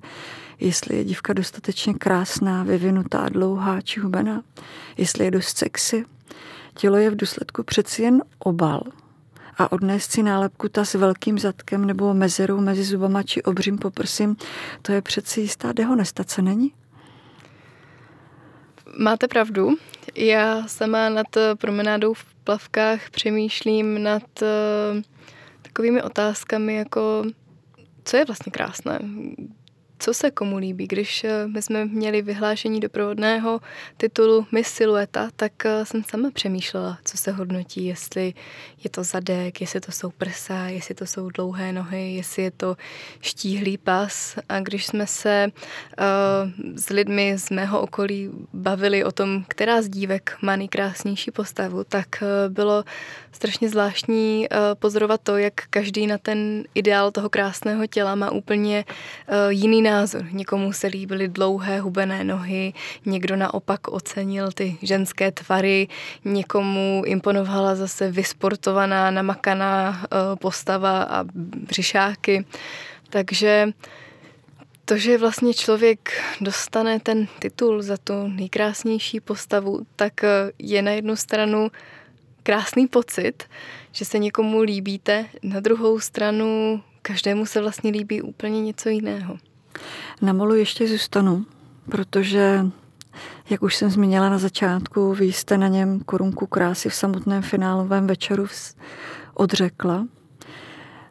[0.60, 4.42] jestli je dívka dostatečně krásná, vyvinutá, dlouhá či hubená,
[4.96, 6.04] jestli je dost sexy.
[6.74, 8.82] Tělo je v důsledku přeci jen obal,
[9.58, 14.36] a odnést si nálepku ta s velkým zadkem nebo mezerou mezi zubama či obřím poprsím,
[14.82, 16.72] to je přeci jistá dehonestace, není?
[18.98, 19.76] Máte pravdu.
[20.14, 21.26] Já sama nad
[21.58, 25.02] promenádou v plavkách přemýšlím nad uh,
[25.62, 27.24] takovými otázkami jako
[28.04, 28.98] co je vlastně krásné,
[29.98, 30.86] co se komu líbí.
[30.86, 33.60] Když eh, my jsme měli vyhlášení doprovodného
[33.96, 38.34] titulu Miss Silueta, tak eh, jsem sama přemýšlela, co se hodnotí, jestli
[38.84, 42.76] je to zadek, jestli to jsou prsa, jestli to jsou dlouhé nohy, jestli je to
[43.20, 44.38] štíhlý pas.
[44.48, 49.88] A když jsme se uh, s lidmi z mého okolí bavili o tom, která z
[49.88, 52.84] dívek má nejkrásnější postavu, tak bylo
[53.32, 58.84] strašně zvláštní uh, pozorovat to, jak každý na ten ideál toho krásného těla má úplně
[58.84, 59.93] uh, jiný názor.
[60.30, 62.72] Někomu se líbily dlouhé hubené nohy,
[63.06, 65.88] někdo naopak ocenil ty ženské tvary,
[66.24, 72.44] někomu imponovala zase vysportovaná, namakaná uh, postava a břišáky.
[73.10, 73.68] Takže
[74.84, 80.12] to, že vlastně člověk dostane ten titul za tu nejkrásnější postavu, tak
[80.58, 81.70] je na jednu stranu
[82.42, 83.44] krásný pocit,
[83.92, 89.38] že se někomu líbíte, na druhou stranu každému se vlastně líbí úplně něco jiného.
[90.22, 91.46] Na molu ještě zůstanu,
[91.90, 92.66] protože,
[93.50, 98.06] jak už jsem zmínila na začátku, vy jste na něm korunku krásy v samotném finálovém
[98.06, 98.46] večeru
[99.34, 100.06] odřekla.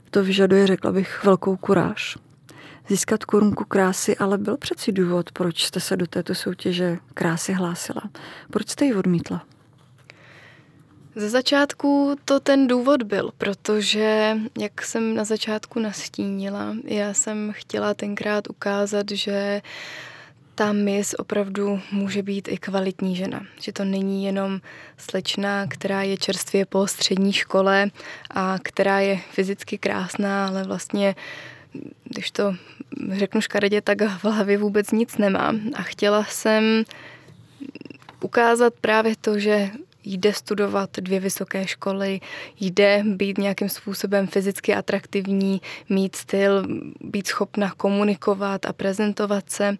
[0.10, 2.18] To vyžaduje, řekla bych, velkou kuráž.
[2.88, 8.02] Získat korunku krásy ale byl přeci důvod, proč jste se do této soutěže krásy hlásila.
[8.52, 9.46] Proč jste ji odmítla?
[11.16, 17.94] Ze začátku to ten důvod byl, protože, jak jsem na začátku nastínila, já jsem chtěla
[17.94, 19.62] tenkrát ukázat, že
[20.56, 23.42] ta mis opravdu může být i kvalitní žena.
[23.62, 24.60] Že to není jenom
[24.98, 27.90] slečna, která je čerstvě po střední škole
[28.32, 31.16] a která je fyzicky krásná, ale vlastně,
[32.04, 32.56] když to
[33.12, 35.56] řeknu škaredě, tak v hlavě vůbec nic nemá.
[35.76, 36.84] A chtěla jsem
[38.22, 39.70] ukázat právě to, že
[40.04, 42.20] jde studovat dvě vysoké školy,
[42.60, 46.64] jde být nějakým způsobem fyzicky atraktivní, mít styl,
[47.02, 49.78] být schopna komunikovat a prezentovat se.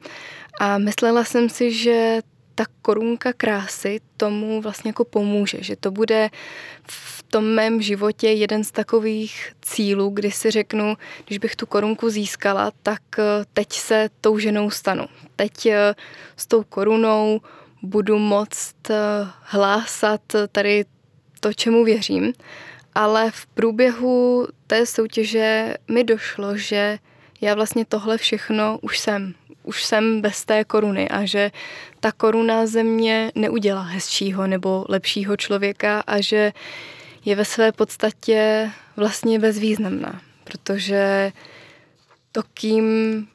[0.60, 2.22] A myslela jsem si, že
[2.56, 6.30] ta korunka krásy tomu vlastně jako pomůže, že to bude
[6.88, 12.10] v tom mém životě jeden z takových cílů, kdy si řeknu, když bych tu korunku
[12.10, 15.06] získala, tak eh, teď se tou ženou stanu.
[15.36, 15.96] Teď eh,
[16.38, 17.42] s tou korunou
[17.84, 18.96] budu moct eh,
[19.42, 20.86] hlásat tady
[21.40, 22.34] to, čemu věřím.
[22.96, 27.00] Ale v průběhu té soutěže mi došlo, že
[27.42, 29.34] já vlastně tohle všechno už jsem.
[29.64, 31.52] Už jsem bez té koruny a že
[32.00, 36.54] ta koruna ze mě neudělá hezčího nebo lepšího člověka a že
[37.26, 41.32] je ve své podstatě vlastně bezvýznamná, protože
[42.32, 43.28] to, kým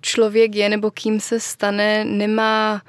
[0.00, 2.82] člověk je nebo kým se stane, nemá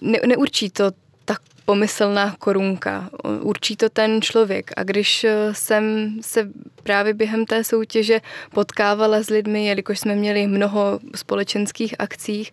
[0.00, 0.90] ne, neurčí to
[1.24, 4.70] ta pomyslná korunka, určí to ten člověk.
[4.76, 6.48] A když eh, jsem se
[6.82, 8.20] právě během té soutěže
[8.54, 12.52] potkávala s lidmi, jelikož jsme měli mnoho společenských akcích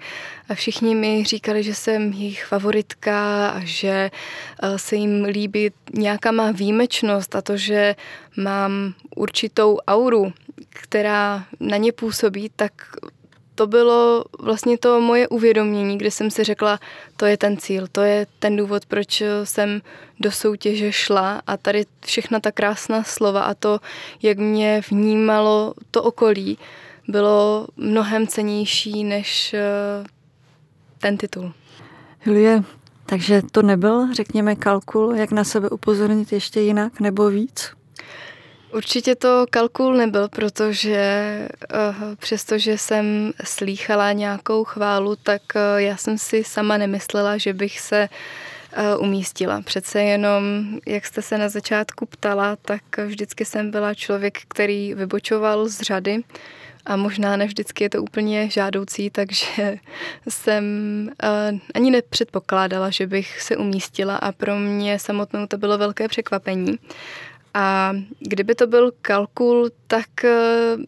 [0.50, 4.12] a všichni mi říkali, že jsem jejich favoritka a že
[4.64, 7.96] eh, se jim líbí nějaká má výjimečnost a to, že
[8.38, 10.34] mám určitou auru,
[10.70, 12.72] která na ně působí, tak
[13.56, 16.80] to bylo vlastně to moje uvědomění, kdy jsem si řekla,
[17.18, 19.82] to je ten cíl, to je ten důvod, proč jsem
[20.20, 23.80] do soutěže šla a tady všechna ta krásná slova a to,
[24.22, 26.58] jak mě vnímalo to okolí,
[27.08, 30.04] bylo mnohem cenější než eh,
[31.00, 31.54] ten titul.
[32.26, 32.64] Julie,
[33.06, 37.72] takže to nebyl, řekněme, kalkul, jak na sebe upozornit ještě jinak nebo víc?
[38.72, 41.40] Určitě to kalkul nebyl, protože
[41.74, 47.80] uh, přestože jsem slýchala nějakou chválu, tak uh, já jsem si sama nemyslela, že bych
[47.80, 48.10] se
[48.98, 49.62] uh, umístila.
[49.62, 55.68] Přece jenom, jak jste se na začátku ptala, tak vždycky jsem byla člověk, který vybočoval
[55.68, 56.24] z řady
[56.86, 59.78] a možná ne vždycky je to úplně žádoucí, takže
[60.30, 60.64] jsem
[61.52, 66.78] uh, ani nepředpokládala, že bych se umístila a pro mě samotnou to bylo velké překvapení.
[67.56, 70.84] A kdyby to byl kalkul, tak uh,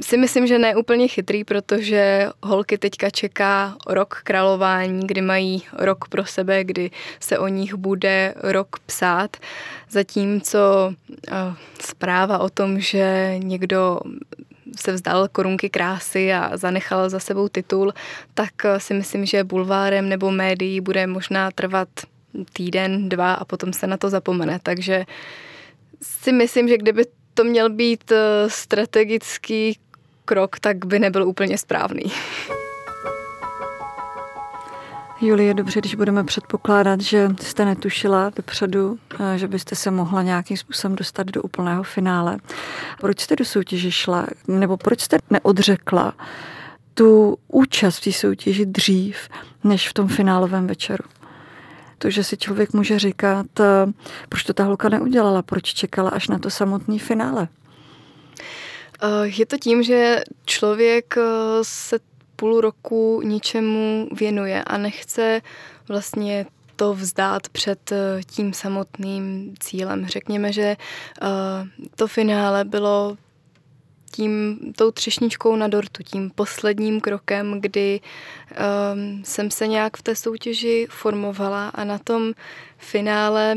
[0.00, 6.08] si myslím, že ne úplně chytrý, protože holky teďka čeká rok králování, kdy mají rok
[6.08, 6.90] pro sebe, kdy
[7.20, 9.36] se o nich bude rok psát,
[9.90, 10.58] zatímco
[11.30, 11.36] uh,
[11.80, 14.00] zpráva o tom, že někdo
[14.76, 17.92] se vzdal korunky krásy a zanechal za sebou titul,
[18.34, 21.88] tak si myslím, že bulvárem nebo médií bude možná trvat
[22.52, 24.58] týden, dva a potom se na to zapomene.
[24.62, 25.04] Takže
[26.02, 29.78] si myslím, že kdyby to měl být eh, strategický
[30.24, 32.02] krok, tak by nebyl úplně správný.
[35.20, 40.56] Julie, dobře, když budeme předpokládat, že jste netušila dopředu, eh, že byste se mohla nějakým
[40.56, 42.36] způsobem dostat do úplného finále.
[43.00, 46.14] Proč jste do soutěže šla, nebo proč jste neodřekla
[46.94, 49.28] tu účast v té soutěži dřív,
[49.64, 51.04] než v tom finálovém večeru?
[51.98, 53.92] To, že si člověk může říkat, eh,
[54.28, 57.48] proč to ta holka neudělala, proč čekala až na to samotné finále.
[59.02, 61.14] Eh, je to tím, že člověk
[61.62, 61.98] se
[62.36, 65.40] půl roku ničemu věnuje a nechce
[65.88, 70.06] vlastně to vzdát před eh, tím samotným cílem.
[70.06, 71.26] Řekněme, že eh,
[71.96, 73.16] to finále bylo
[74.16, 80.14] tím, tou třešničkou na dortu, tím posledním krokem, kdy um, jsem se nějak v té
[80.14, 82.32] soutěži formovala a na tom
[82.78, 83.56] finále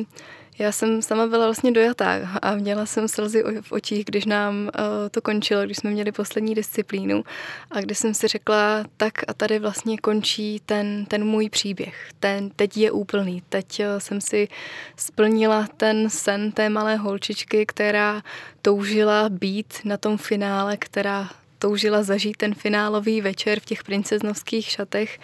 [0.59, 4.69] já jsem sama byla vlastně dojatá a měla jsem slzy v očích, když nám uh,
[5.11, 7.23] to končilo, když jsme měli poslední disciplínu
[7.71, 12.09] a když jsem si řekla, tak a tady vlastně končí ten, ten můj příběh.
[12.19, 13.43] Ten teď je úplný.
[13.49, 14.47] Teď uh, jsem si
[14.95, 18.21] splnila ten sen té malé holčičky, která
[18.61, 21.29] toužila být na tom finále, která
[21.59, 25.19] toužila zažít ten finálový večer v těch princeznovských šatech,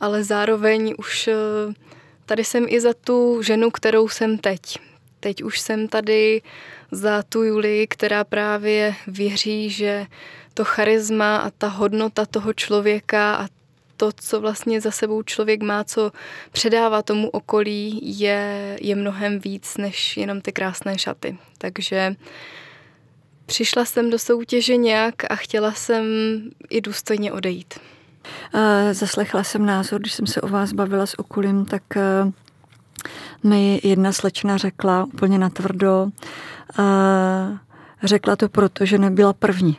[0.00, 1.74] ale zároveň už uh,
[2.30, 4.60] tady jsem i za tu ženu, kterou jsem teď.
[5.20, 6.42] Teď už jsem tady
[6.90, 10.06] za tu Julii, která právě věří, že
[10.54, 13.48] to charisma a ta hodnota toho člověka a
[13.96, 16.12] to, co vlastně za sebou člověk má, co
[16.52, 21.38] předává tomu okolí, je, je mnohem víc než jenom ty krásné šaty.
[21.58, 22.16] Takže
[23.46, 26.04] přišla jsem do soutěže nějak a chtěla jsem
[26.68, 27.74] i důstojně odejít.
[28.92, 32.32] Zaslechla jsem názor, když jsem se o vás bavila s Okulím, tak eh,
[33.42, 36.08] mi jedna slečna řekla úplně natvrdo,
[38.02, 39.76] řekla to proto, že nebyla první.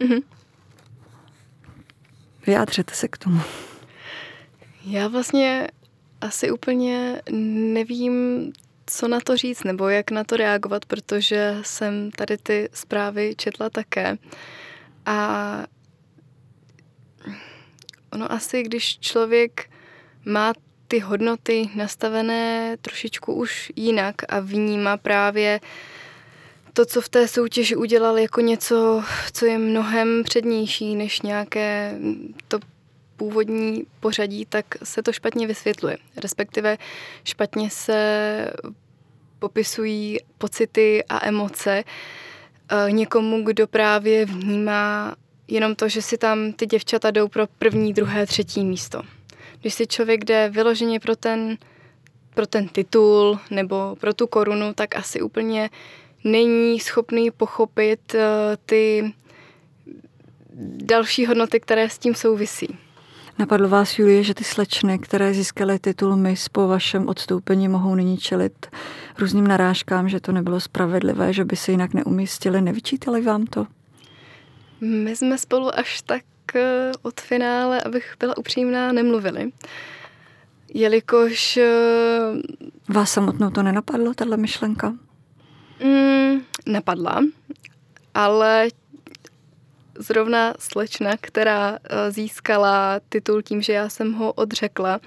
[0.00, 0.22] Mm-hmm.
[2.46, 3.40] Vyjádřete se k tomu.
[4.84, 5.68] Já vlastně
[6.20, 7.22] asi úplně
[7.72, 8.52] nevím,
[8.86, 13.70] co na to říct nebo jak na to reagovat, protože jsem tady ty zprávy četla
[13.70, 14.16] také.
[15.06, 15.58] A
[18.14, 19.70] ono asi, když člověk
[20.24, 20.52] má
[20.88, 25.60] ty hodnoty nastavené trošičku už jinak a vnímá právě
[26.72, 31.98] to, co v té soutěži udělal jako něco, co je mnohem přednější než nějaké
[32.48, 32.58] to
[33.16, 35.96] původní pořadí, tak se to špatně vysvětluje.
[36.16, 36.78] Respektive
[37.24, 38.50] špatně se
[39.38, 41.84] popisují pocity a emoce
[42.68, 45.14] eh, někomu, kdo právě vnímá
[45.48, 49.02] jenom to, že si tam ty děvčata jdou pro první, druhé, třetí místo.
[49.60, 51.58] Když si člověk jde vyloženě pro ten,
[52.34, 55.70] pro ten titul nebo pro tu korunu, tak asi úplně
[56.24, 58.20] není schopný pochopit uh,
[58.66, 59.12] ty
[60.64, 62.78] další hodnoty, které s tím souvisí.
[63.38, 68.18] Napadlo vás, Julie, že ty slečny, které získaly titul Miss po vašem odstoupení, mohou nyní
[68.18, 68.66] čelit
[69.18, 72.60] různým narážkám, že to nebylo spravedlivé, že by se jinak neumístili.
[72.60, 73.66] Nevyčítali vám to?
[74.84, 76.24] My jsme spolu až tak
[76.54, 79.52] eh, od finále, abych byla upřímná, nemluvili.
[80.74, 81.56] Jelikož...
[81.56, 81.72] Eh,
[82.88, 84.94] Vás samotnou to nenapadlo, tahle myšlenka?
[85.84, 87.20] Mm, napadla,
[88.14, 88.68] ale
[89.98, 95.00] zrovna slečna, která eh, získala titul tím, že já jsem ho odřekla,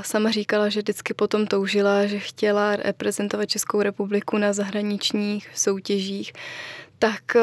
[0.00, 6.32] sama říkala, že vždycky potom toužila, že chtěla reprezentovat Českou republiku na zahraničních soutěžích,
[6.98, 7.40] tak eh,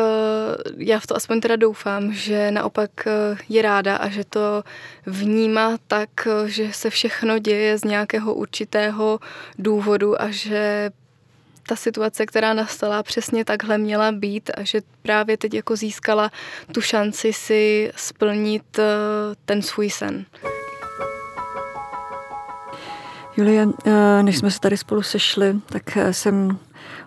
[0.77, 4.63] já v to aspoň teda doufám, že naopak eh, je ráda a že to
[5.05, 6.09] vnímá tak,
[6.45, 9.19] že se všechno děje z nějakého určitého
[9.59, 10.91] důvodu a že
[11.67, 16.31] ta situace, která nastala, přesně takhle měla být a že právě teď jako získala
[16.71, 18.79] tu šanci si splnit
[19.45, 20.25] ten svůj sen.
[23.37, 26.59] Julie, eh, než jsme se tady spolu sešli, tak eh, jsem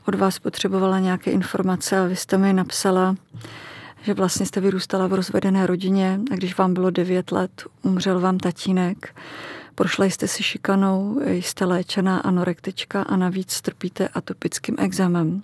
[0.06, 3.16] od vás potřebovala nějaké informace a vy jste mi napsala,
[4.02, 8.38] že vlastně jste vyrůstala v rozvedené rodině a když vám bylo 9 let, umřel vám
[8.38, 9.14] tatínek.
[9.74, 15.42] Prošla jste si šikanou, jste léčená anorektička a navíc trpíte atopickým examem.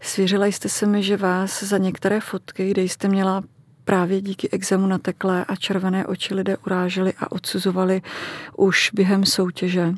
[0.00, 3.42] Svěřila jste se mi, že vás za některé fotky, kde jste měla
[3.84, 8.02] právě díky examu nateklé a červené oči lidé uráželi a odsuzovali
[8.56, 9.94] už během soutěže.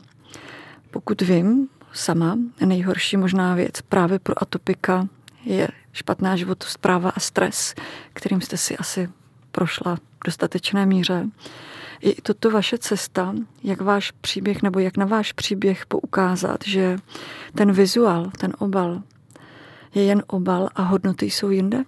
[0.91, 5.09] Pokud vím, sama, nejhorší možná věc právě pro atopika
[5.45, 7.74] je špatná životospráva a stres,
[8.12, 9.09] kterým jste si asi
[9.53, 11.26] prošla v dostatečné míře.
[12.03, 16.99] Je i toto vaše cesta, jak váš příběh nebo jak na váš příběh poukázat, že
[17.55, 19.03] ten vizuál, ten obal
[19.95, 21.84] je jen obal a hodnoty jsou jinde?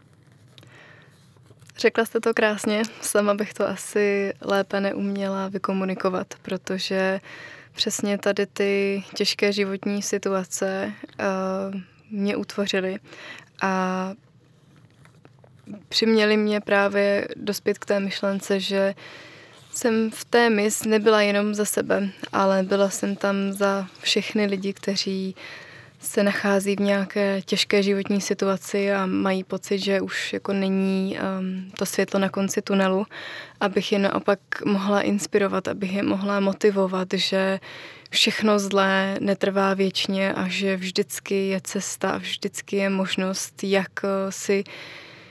[1.79, 7.21] Řekla jste to krásně, sama bych to asi lépe neuměla vykomunikovat, protože
[7.73, 12.99] přesně tady ty těžké životní situace uh, mě utvořily.
[13.63, 14.13] A
[15.89, 18.95] přiměli mě právě dospět k té myšlence, že
[19.73, 24.73] jsem v té mis nebyla jenom za sebe, ale byla jsem tam za všechny lidi,
[24.73, 25.37] kteří
[26.03, 31.71] se nachází v nějaké těžké životní situaci a mají pocit, že už jako není um,
[31.79, 33.07] to světlo na konci tunelu,
[33.61, 37.61] abych je naopak mohla inspirovat, abych je mohla motivovat, že
[38.11, 44.65] všechno zlé netrvá věčně a že vždycky je cesta, vždycky je možnost, jak uh, si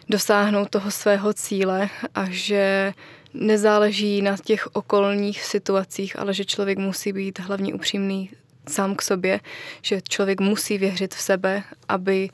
[0.10, 2.94] dosáhnout toho svého cíle a že
[3.34, 8.30] nezáleží na těch okolních situacích, ale že člověk musí být hlavně upřímný
[8.70, 9.40] sám k sobě,
[9.82, 12.30] že člověk musí věřit v sebe, aby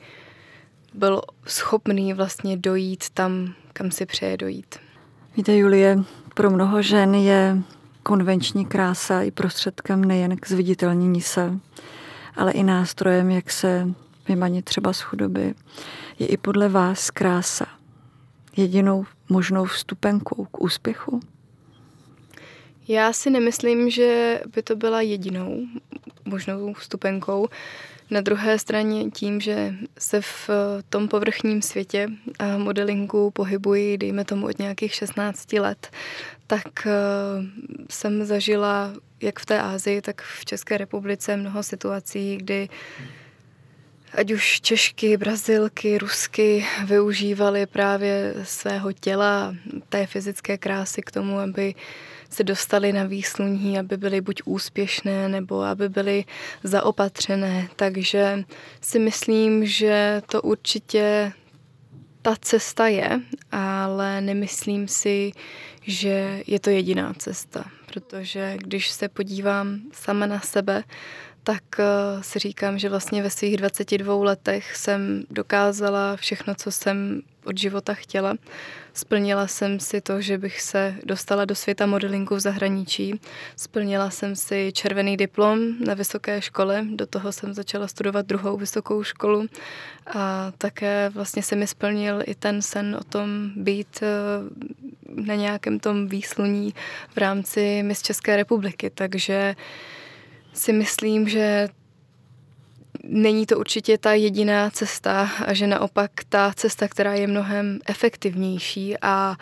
[0.94, 4.76] byl schopný vlastně dojít tam, kam si přeje dojít.
[5.36, 5.98] Víte, Julie,
[6.34, 7.62] pro mnoho žen je
[8.02, 11.58] konvenční krása i prostředkem nejen k zviditelnění se,
[12.36, 13.88] ale i nástrojem, jak se
[14.28, 15.54] vymanit třeba z chudoby.
[16.18, 17.66] Je i podle vás krása
[18.56, 21.20] jedinou možnou vstupenkou k úspěchu?
[22.88, 25.60] Já si nemyslím, že by to byla jedinou
[26.24, 27.48] možnou vstupenkou.
[28.10, 30.50] Na druhé straně tím, že se v
[30.88, 32.08] tom povrchním světě
[32.56, 35.90] modelingu pohybuji, dejme tomu od nějakých 16 let,
[36.46, 36.90] tak eh,
[37.90, 42.68] jsem zažila jak v té Ázii, tak v České republice mnoho situací, kdy
[44.14, 49.54] ať už Češky, Brazilky, Rusky využívali právě svého těla,
[49.88, 51.74] té fyzické krásy k tomu, aby
[52.30, 56.24] se dostali na výsluní, aby byly buď úspěšné, nebo aby byly
[56.64, 57.68] zaopatřené.
[57.76, 58.44] Takže
[58.80, 61.32] si myslím, že to určitě
[62.22, 63.20] ta cesta je,
[63.52, 65.32] ale nemyslím si,
[65.82, 70.84] že je to jediná cesta, protože když se podívám sama na sebe,
[71.42, 71.84] tak eh,
[72.22, 77.94] si říkám, že vlastně ve svých 22 letech jsem dokázala všechno, co jsem od života
[77.94, 78.34] chtěla.
[78.98, 83.20] Splnila jsem si to, že bych se dostala do světa modelingu v zahraničí.
[83.56, 89.02] Splnila jsem si červený diplom na vysoké škole, do toho jsem začala studovat druhou vysokou
[89.02, 89.46] školu
[90.06, 94.08] a také vlastně se mi splnil i ten sen o tom být eh,
[95.14, 96.74] na nějakém tom výsluní
[97.14, 99.54] v rámci Miss České republiky, takže
[100.52, 101.68] si myslím, že
[103.08, 108.94] není to určitě ta jediná cesta a že naopak ta cesta, která je mnohem efektivnější
[109.02, 109.36] a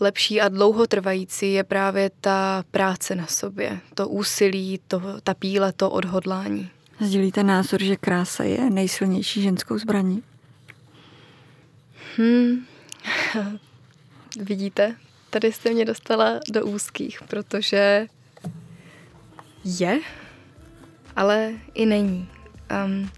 [0.00, 5.90] lepší a dlouhotrvající je právě ta práce na sobě, to úsilí, to, ta píle, to
[5.90, 6.70] odhodlání.
[7.00, 10.22] Sdílíte názor, že krása je nejsilnější ženskou zbraní?
[12.16, 12.66] Hmm.
[14.40, 14.96] Vidíte,
[15.30, 18.06] tady jste mě dostala do úzkých, protože
[19.64, 20.00] je,
[21.16, 22.28] ale i není.
[22.86, 23.10] Um,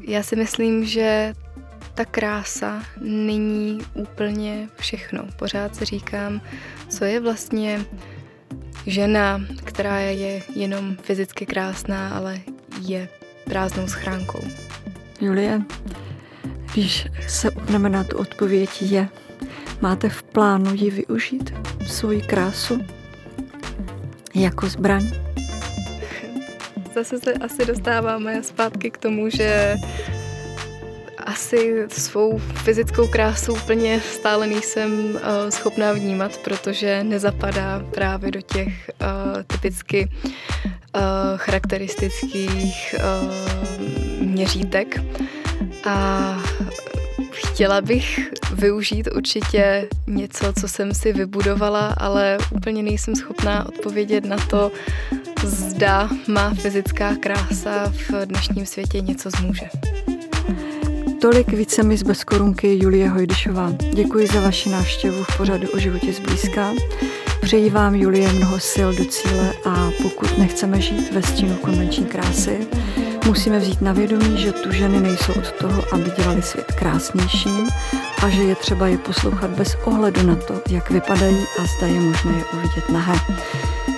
[0.00, 1.34] já si myslím, že
[1.94, 5.24] ta krása není úplně všechno.
[5.36, 6.40] Pořád si říkám,
[6.88, 7.84] co je vlastně
[8.86, 12.40] žena, která je jenom fyzicky krásná, ale
[12.80, 13.08] je
[13.44, 14.40] prázdnou schránkou.
[15.20, 15.62] Julie,
[16.72, 19.08] když se upneme na tu odpověď je,
[19.80, 21.54] máte v plánu ji využít,
[21.86, 22.80] svoji krásu,
[24.34, 25.23] jako zbraň?
[26.94, 29.76] Zase se asi dostáváme zpátky k tomu, že
[31.26, 38.90] asi svou fyzickou krásu úplně stále nejsem uh, schopná vnímat, protože nezapadá právě do těch
[39.00, 40.08] uh, typicky
[41.36, 42.94] charakteristických
[44.20, 45.00] měřítek.
[45.84, 46.38] A
[47.30, 54.36] chtěla bych využít určitě něco, co jsem si vybudovala, ale úplně nejsem schopná odpovědět na
[54.36, 54.72] to,
[55.46, 59.66] zda má fyzická krása v dnešním světě něco zmůže.
[61.20, 63.72] Tolik více mi z bezkorunky Julie Hojdyšová.
[63.92, 66.72] Děkuji za vaši návštěvu v pořadu o životě zblízka.
[67.42, 72.66] Přeji vám, Julie, mnoho sil do cíle a pokud nechceme žít ve stínu konvenční krásy,
[73.26, 77.68] musíme vzít na vědomí, že tu ženy nejsou od toho, aby dělali svět krásnějším
[78.22, 82.00] a že je třeba je poslouchat bez ohledu na to, jak vypadají a zda je
[82.00, 83.14] možné je uvidět nahé.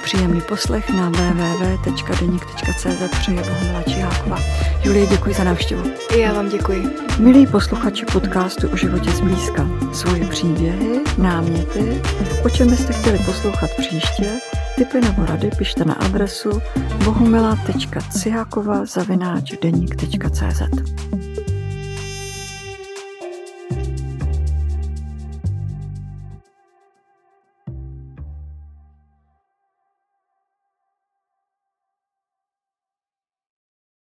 [0.06, 4.38] Příjemný poslech na www.denik.cz přeje Bohumila Čiháková.
[4.84, 5.82] Julie, děkuji za návštěvu.
[6.20, 6.88] Já vám děkuji.
[7.18, 12.02] Milí posluchači podcastu o životě zblízka, svoje příběhy, náměty,
[12.44, 14.32] o čem byste chtěli poslouchat příště,
[14.76, 16.62] Tipy nebo rady pište na adresu
[17.04, 20.62] bohumila.cihákova zavináč deník.cz.